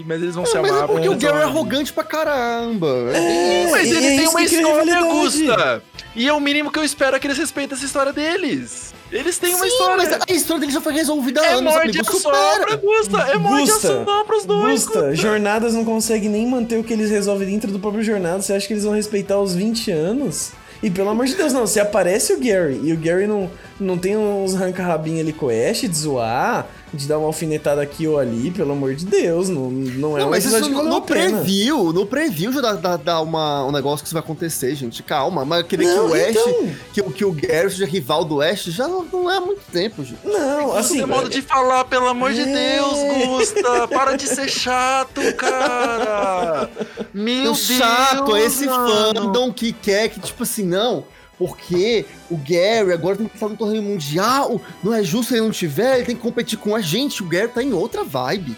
mas 0.07 0.23
eles 0.23 0.35
vão 0.35 0.47
se 0.47 0.57
Ah, 0.57 0.63
mas 0.63 0.71
amar. 0.71 0.85
é 0.85 0.87
porque 0.87 1.09
o 1.09 1.17
Gary 1.17 1.39
é 1.39 1.43
arrogante 1.43 1.93
pra 1.93 2.05
caramba. 2.05 2.89
É, 3.15 3.71
Mas 3.71 3.89
e 3.89 3.95
ele 3.97 4.07
é 4.07 4.17
tem 4.17 4.29
uma 4.29 4.41
que 4.41 4.47
cria 4.47 4.61
história. 4.61 4.97
Augusta. 4.99 5.83
E 6.17 6.27
é 6.27 6.33
o 6.33 6.41
mínimo 6.41 6.71
que 6.73 6.79
eu 6.79 6.85
espero 6.85 7.17
é 7.17 7.21
que 7.21 7.27
eles 7.27 7.39
respeitem 7.39 7.77
essa 7.77 7.85
história 7.85 8.13
deles. 8.13 8.95
Eles 9.11 9.39
têm 9.39 9.55
uma 9.55 9.65
Sim, 9.65 9.69
história. 9.71 9.97
mas 9.97 10.13
a 10.29 10.33
história 10.33 10.61
dele 10.61 10.73
já 10.73 10.81
foi 10.81 10.93
resolvida 10.93 11.41
há 11.41 11.45
É 11.47 11.53
anos, 11.55 11.73
morte 11.73 11.99
amigo. 11.99 12.01
a 12.01 12.05
sopra, 12.21 12.39
Supera. 12.61 12.77
Gusta. 12.77 13.19
É 13.33 13.39
morte 13.39 13.71
a 13.71 13.73
Gusta, 13.75 14.05
sopra 14.05 14.37
os 14.37 14.45
dois. 14.45 14.85
Gusta, 14.87 15.15
Jornadas 15.15 15.75
não 15.75 15.85
consegue 15.85 16.29
nem 16.29 16.47
manter 16.47 16.79
o 16.79 16.85
que 16.85 16.93
eles 16.93 17.11
resolvem 17.11 17.49
dentro 17.49 17.71
do 17.73 17.79
próprio 17.79 18.03
Jornada. 18.03 18.43
Você 18.43 18.53
acha 18.53 18.67
que 18.67 18.73
eles 18.73 18.85
vão 18.85 18.93
respeitar 18.95 19.39
os 19.41 19.55
20 19.55 19.91
anos? 19.91 20.51
E 20.83 20.91
pelo 20.91 21.09
amor 21.09 21.27
de 21.27 21.35
Deus, 21.35 21.53
não. 21.53 21.67
Se 21.67 21.81
aparece 21.81 22.33
o 22.33 22.39
Gary 22.39 22.81
e 22.85 22.93
o 22.93 22.97
Gary 22.97 23.27
não, 23.27 23.51
não 23.81 23.99
tem 23.99 24.17
uns 24.17 24.55
arranca-rabinho 24.55 25.21
ali 25.21 25.33
com 25.33 25.47
o 25.47 25.51
Ash 25.51 25.81
de 25.81 25.97
zoar, 25.97 26.67
de 26.93 27.07
dar 27.07 27.19
uma 27.19 27.27
alfinetada 27.27 27.83
aqui 27.83 28.07
ou 28.07 28.19
ali, 28.19 28.51
pelo 28.51 28.73
amor 28.73 28.95
de 28.95 29.05
Deus, 29.05 29.49
não, 29.49 29.71
não 29.71 30.17
é 30.17 30.21
Não, 30.21 30.29
um 30.29 30.31
mas 30.31 30.45
isso 30.45 30.63
que 30.63 30.69
no, 30.71 31.03
preview, 31.03 31.93
no 31.93 32.07
preview 32.07 32.53
já 32.53 32.61
dá, 32.61 32.73
dá, 32.75 32.97
dá 32.97 33.21
uma, 33.21 33.65
um 33.67 33.73
negócio 33.73 33.99
que 34.03 34.07
isso 34.09 34.15
vai 34.15 34.23
acontecer, 34.23 34.75
gente. 34.75 35.03
Calma, 35.03 35.45
mas 35.45 35.67
querer 35.67 35.85
que 35.85 35.95
Não, 35.95 36.09
o 36.11 36.15
Ash, 36.15 36.31
então. 36.31 36.69
que, 36.93 37.01
o- 37.01 37.11
que 37.11 37.25
o 37.25 37.33
Gary 37.33 37.71
seja 37.71 37.87
rival 37.87 38.25
do 38.25 38.41
Ash 38.41 38.65
já 38.65 38.89
não, 38.89 39.05
não 39.05 39.31
é 39.31 39.37
há 39.37 39.41
muito 39.41 39.61
tempo, 39.73 40.03
gente. 40.05 40.21
Não, 40.25 40.77
assim. 40.77 41.01
é 41.03 41.07
modo 41.07 41.29
de 41.29 41.43
falar, 41.43 41.85
pelo 41.85 42.09
amor 42.09 42.33
de 42.33 42.41
É. 42.41 42.77
Deus, 42.77 43.27
Gusta. 43.27 43.89
Para 43.89 44.17
de 44.17 44.27
ser 44.27 44.49
chato, 44.49 45.21
cara. 45.37 46.71
Meu 47.13 47.41
o 47.53 47.55
Deus. 47.55 47.59
chato 47.67 48.37
é 48.37 48.43
esse 48.45 48.67
mano. 48.67 49.15
fandom 49.15 49.53
que 49.53 49.73
quer 49.73 50.09
que, 50.09 50.21
tipo 50.21 50.43
assim, 50.43 50.65
não, 50.65 51.05
porque 51.39 52.05
o 52.31 52.37
Gary 52.37 52.93
agora 52.93 53.17
tem 53.17 53.29
que 53.29 53.35
estar 53.35 53.49
no 53.49 53.57
torneio 53.57 53.83
mundial, 53.83 54.61
não 54.83 54.93
é 54.93 55.03
justo 55.03 55.35
ele 55.35 55.43
não 55.43 55.51
tiver, 55.51 55.97
ele 55.97 56.07
tem 56.07 56.17
que 56.17 56.23
competir 56.23 56.59
com 56.59 56.75
a 56.75 56.81
gente. 56.81 57.23
O 57.23 57.27
Gary 57.27 57.49
tá 57.49 57.63
em 57.63 57.73
outra 57.73 58.03
vibe. 58.03 58.57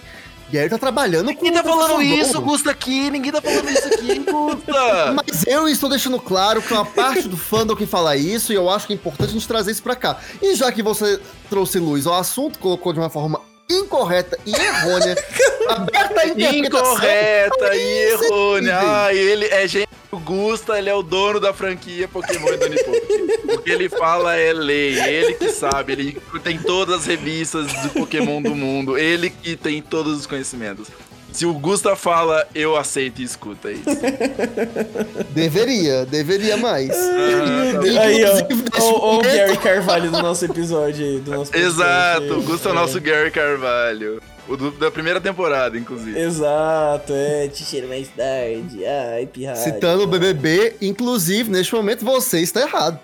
O 0.48 0.52
Gary 0.52 0.68
tá 0.68 0.78
trabalhando 0.78 1.26
com 1.26 1.44
Ninguém 1.44 1.52
tá 1.52 1.62
falando 1.62 2.02
isso. 2.02 2.40
Gusta, 2.40 2.72
aqui. 2.72 3.08
Ninguém 3.08 3.30
tá 3.30 3.40
falando 3.40 3.70
isso 3.70 3.86
aqui, 3.86 4.18
Gusta. 4.18 5.12
Mas 5.14 5.46
eu 5.46 5.68
estou 5.68 5.88
deixando 5.88 6.18
claro 6.18 6.60
que 6.60 6.72
é 6.72 6.76
uma 6.76 6.86
parte 6.86 7.28
do 7.28 7.36
fandom 7.36 7.76
que 7.76 7.86
fala 7.86 8.16
isso 8.16 8.52
e 8.52 8.56
eu 8.56 8.68
acho 8.68 8.86
que 8.86 8.92
é 8.92 8.96
importante 8.96 9.30
a 9.30 9.32
gente 9.34 9.46
trazer 9.46 9.70
isso 9.70 9.82
pra 9.82 9.94
cá. 9.94 10.18
E 10.42 10.56
já 10.56 10.72
que 10.72 10.82
você 10.82 11.20
trouxe 11.48 11.78
luz 11.78 12.06
ao 12.06 12.14
assunto, 12.14 12.58
colocou 12.58 12.92
de 12.92 12.98
uma 12.98 13.10
forma 13.10 13.40
incorreta 13.70 14.38
e 14.44 14.52
errônea, 14.54 15.16
aberta 15.68 16.20
a 16.20 16.26
interpretação. 16.26 16.94
Incorreta 16.94 17.76
e 17.76 18.12
errônea. 18.12 18.78
Ah, 18.80 19.14
ele 19.14 19.46
é 19.46 19.66
gente. 19.68 19.88
O 20.12 20.18
Gusta, 20.18 20.76
ele 20.76 20.90
é 20.90 20.94
o 20.94 21.04
dono 21.04 21.38
da 21.38 21.52
franquia 21.52 22.08
Pokémon 22.08 22.48
e 22.48 22.56
Donipoke. 22.56 23.54
O 23.54 23.62
que 23.62 23.70
ele 23.70 23.88
fala 23.88 24.34
é 24.34 24.52
lei, 24.52 24.98
ele 24.98 25.34
que 25.34 25.50
sabe, 25.50 25.92
ele 25.92 26.22
tem 26.42 26.58
todas 26.58 27.02
as 27.02 27.06
revistas 27.06 27.72
do 27.72 27.90
Pokémon 27.90 28.42
do 28.42 28.54
mundo, 28.54 28.98
ele 28.98 29.30
que 29.30 29.56
tem 29.56 29.80
todos 29.80 30.18
os 30.18 30.26
conhecimentos. 30.26 30.88
Se 31.32 31.46
o 31.46 31.54
Gusta 31.54 31.94
fala, 31.96 32.46
eu 32.54 32.76
aceito 32.76 33.20
e 33.20 33.24
escuta 33.24 33.70
isso. 33.70 33.84
Deveria, 35.30 36.04
deveria 36.06 36.56
mais. 36.56 36.90
Ah, 36.90 37.80
tá. 37.94 38.02
Aí, 38.02 38.24
ó. 38.24 38.82
O 38.82 39.12
momento- 39.16 39.32
Gary 39.34 39.56
Carvalho 39.56 40.10
do 40.10 40.22
nosso 40.22 40.44
episódio 40.44 41.04
aí. 41.06 41.20
Do 41.20 41.30
nosso 41.32 41.56
Exato, 41.56 42.38
o 42.38 42.42
Gusta 42.42 42.68
é 42.68 42.72
o 42.72 42.74
nosso 42.74 43.00
Gary 43.00 43.30
Carvalho. 43.30 44.20
O 44.48 44.56
do- 44.56 44.72
da 44.72 44.90
primeira 44.90 45.20
temporada, 45.20 45.78
inclusive. 45.78 46.18
Exato, 46.18 47.12
é. 47.12 47.46
Te 47.48 47.62
cheiro 47.64 47.86
mais 47.88 48.08
tarde. 48.08 48.84
Ai, 48.84 49.26
pirralho. 49.26 49.58
Citando 49.60 50.02
o 50.02 50.06
BBB, 50.08 50.74
inclusive, 50.82 51.48
neste 51.50 51.72
momento, 51.74 52.04
você 52.04 52.40
está 52.40 52.60
errado. 52.62 52.98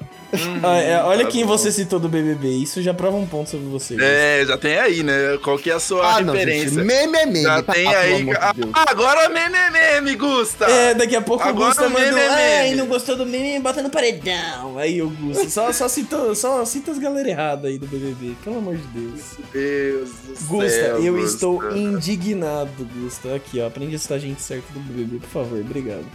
Ah, 0.63 0.77
é, 0.79 1.03
olha 1.03 1.25
tá 1.25 1.31
quem 1.31 1.45
bom. 1.45 1.57
você 1.57 1.71
citou 1.71 1.99
do 1.99 2.09
BBB. 2.09 2.49
Isso 2.49 2.83
já 2.83 2.93
prova 2.93 3.17
um 3.17 3.27
ponto 3.27 3.51
sobre 3.51 3.67
você. 3.67 3.97
É, 4.01 4.45
já 4.47 4.57
tem 4.57 4.79
aí, 4.79 5.03
né? 5.03 5.39
Qual 5.43 5.59
que 5.59 5.71
é 5.71 5.75
a 5.75 5.81
sua 5.81 6.07
ah, 6.07 6.19
referência? 6.19 6.83
Meme, 6.83 7.43
Já 7.43 7.63
tem 7.63 7.87
ah, 7.87 7.99
aí. 7.99 8.27
Ah, 8.73 8.85
agora 8.89 9.29
meme, 9.29 9.57
meme, 9.73 10.17
Gusta. 10.17 10.65
É, 10.67 10.95
daqui 10.95 11.15
a 11.15 11.23
pouco 11.23 11.43
agora 11.43 11.65
o 11.65 11.67
Gusta 11.69 11.89
mandou. 11.89 12.19
Ai, 12.31 12.75
não 12.75 12.87
gostou 12.87 13.17
do 13.17 13.27
meme, 13.27 13.61
bota 13.61 13.83
no 13.83 13.91
paredão. 13.91 14.79
Aí 14.79 15.01
o 15.01 15.11
Gusta. 15.11 15.49
Só, 15.49 15.73
só, 15.73 15.89
citou, 15.89 16.35
só 16.35 16.65
cita 16.65 16.91
as 16.91 16.99
galera 16.99 17.29
errada 17.29 17.69
aí 17.69 17.79
do 17.79 17.87
BBB. 17.87 18.37
Pelo 18.43 18.59
amor 18.59 18.77
de 18.77 18.87
Deus. 18.89 19.21
Meu 19.39 19.49
Deus 19.53 20.11
do 20.41 20.47
Gusta, 20.47 20.71
céu, 20.71 21.03
eu 21.03 21.15
Gusta. 21.15 21.35
estou 21.35 21.77
indignado, 21.77 22.89
Gusta. 22.97 23.35
Aqui, 23.35 23.61
ó. 23.61 23.67
Aprende 23.67 23.97
a 23.97 23.99
citar 23.99 24.19
gente 24.19 24.41
certa 24.41 24.73
do 24.73 24.81
BBB, 24.81 25.19
por 25.19 25.29
favor. 25.29 25.61
Obrigado. 25.61 26.07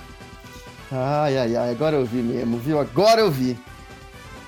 Ai, 0.91 1.37
ai, 1.37 1.55
ai. 1.55 1.71
Agora 1.71 1.95
eu 1.95 2.05
vi 2.05 2.17
mesmo, 2.17 2.57
viu? 2.57 2.79
Agora 2.79 3.21
eu 3.21 3.31
vi. 3.31 3.57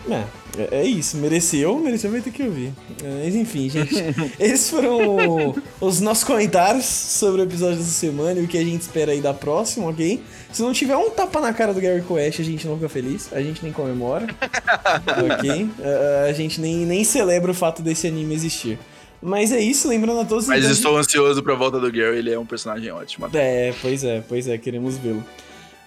É, 0.10 0.24
é, 0.58 0.82
é 0.82 0.84
isso, 0.86 1.18
mereceu, 1.18 1.80
mereceu, 1.80 2.12
vai 2.12 2.22
ter 2.22 2.32
que 2.32 2.44
ouvir. 2.44 2.74
É, 3.04 3.24
mas 3.26 3.36
enfim, 3.36 3.70
gente, 3.70 3.96
esses 4.40 4.70
foram 4.70 5.56
os 5.80 6.02
nossos 6.02 6.24
comentários 6.24 6.86
sobre 6.86 7.42
o 7.42 7.44
episódio 7.44 7.78
dessa 7.78 7.92
semana 7.92 8.40
e 8.40 8.44
o 8.44 8.48
que 8.48 8.58
a 8.58 8.64
gente 8.64 8.82
espera 8.82 9.12
aí 9.12 9.22
da 9.22 9.34
próxima, 9.34 9.88
ok? 9.88 10.22
Se 10.52 10.62
não 10.62 10.74
tiver 10.74 10.96
um 10.96 11.10
tapa 11.10 11.40
na 11.40 11.54
cara 11.54 11.74
do 11.74 11.82
Gary 11.82 12.02
Quest, 12.02 12.40
a 12.40 12.44
gente 12.44 12.68
não 12.68 12.76
fica 12.76 12.90
feliz, 12.90 13.30
a 13.32 13.42
gente 13.42 13.64
nem 13.64 13.72
comemora, 13.72 14.28
ok? 15.34 15.70
A, 15.82 16.30
a 16.30 16.34
gente 16.34 16.60
nem, 16.60 16.86
nem 16.86 17.04
celebra 17.04 17.52
o 17.52 17.54
fato 17.54 17.82
desse 17.82 18.08
anime 18.08 18.34
existir. 18.36 18.78
Mas 19.22 19.54
é 19.54 19.60
isso, 19.60 19.88
lembrando 19.88 20.20
a 20.20 20.26
todos... 20.26 20.48
Mas 20.48 20.60
então, 20.60 20.72
estou 20.72 20.98
ansioso 20.98 21.42
pra 21.42 21.56
volta 21.56 21.80
do 21.80 21.90
Gary, 21.90 22.18
ele 22.18 22.30
é 22.30 22.38
um 22.38 22.46
personagem 22.46 22.92
ótimo. 22.92 23.30
É, 23.34 23.74
pois 23.82 24.04
é, 24.04 24.22
pois 24.28 24.50
é, 24.50 24.58
queremos 24.58 24.98
vê-lo. 24.98 25.24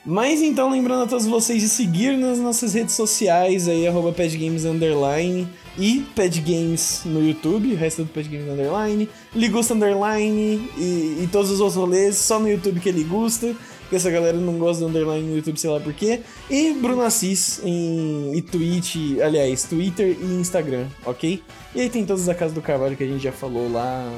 Mas 0.07 0.41
então, 0.41 0.71
lembrando 0.71 1.03
a 1.03 1.07
todos 1.09 1.27
vocês 1.27 1.61
de 1.61 1.69
seguir 1.69 2.17
nas 2.17 2.39
nossas 2.39 2.75
redes 2.75 2.95
sociais 2.95 3.67
aí, 3.67 3.89
arroba 3.89 4.13
Padgames 4.13 4.65
Underline 4.65 5.49
e 5.77 6.07
Padgames 6.15 7.03
no 7.05 7.21
YouTube, 7.21 7.73
o 7.73 7.77
resto 7.77 8.03
é 8.03 8.05
do 8.05 8.11
Padgames 8.13 8.49
Underline, 8.49 9.09
Ligusta 9.35 9.75
Underline 9.75 10.71
e, 10.79 11.23
e, 11.25 11.29
todos 11.33 11.51
os 11.51 11.59
outros 11.59 11.77
rolês, 11.77 12.15
só 12.15 12.39
no 12.39 12.49
YouTube 12.49 12.79
que 12.79 12.89
ele 12.89 13.03
gusta, 13.03 13.53
porque 13.81 13.97
essa 13.97 14.09
galera 14.09 14.39
não 14.39 14.57
gosta 14.59 14.85
do 14.85 14.91
Underline 14.91 15.29
no 15.29 15.35
YouTube, 15.35 15.59
sei 15.59 15.71
lá 15.71 15.81
porquê. 15.81 16.21
E 16.49 16.73
Bruno 16.75 17.03
Assis 17.03 17.61
em 17.65 18.31
e 18.33 18.41
Twitch, 18.43 19.19
aliás, 19.21 19.65
Twitter 19.65 20.17
e 20.21 20.25
Instagram, 20.25 20.87
ok? 21.05 21.43
E 21.75 21.81
aí 21.81 21.91
tem 21.91 22.07
todas 22.07 22.29
as 22.29 22.37
Casa 22.37 22.55
do 22.55 22.63
Carvalho 22.63 22.97
que 22.97 23.03
a 23.03 23.09
gente 23.09 23.25
já 23.25 23.33
falou 23.33 23.71
lá, 23.73 24.09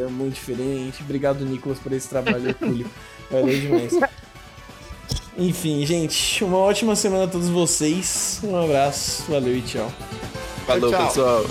é 0.00 0.06
muito 0.08 0.34
diferente. 0.34 1.02
Obrigado, 1.02 1.44
Nicolas, 1.44 1.80
por 1.80 1.92
esse 1.92 2.08
trabalho, 2.08 2.46
Hercúleo. 2.50 2.86
Valeu 3.28 3.58
demais. 3.58 3.92
Enfim, 5.42 5.84
gente, 5.84 6.44
uma 6.44 6.56
ótima 6.56 6.94
semana 6.94 7.24
a 7.24 7.26
todos 7.26 7.48
vocês. 7.48 8.40
Um 8.44 8.56
abraço, 8.56 9.24
valeu 9.28 9.56
e 9.56 9.60
tchau. 9.60 9.90
Falou, 10.66 10.88
tchau. 10.88 11.06
pessoal. 11.06 11.44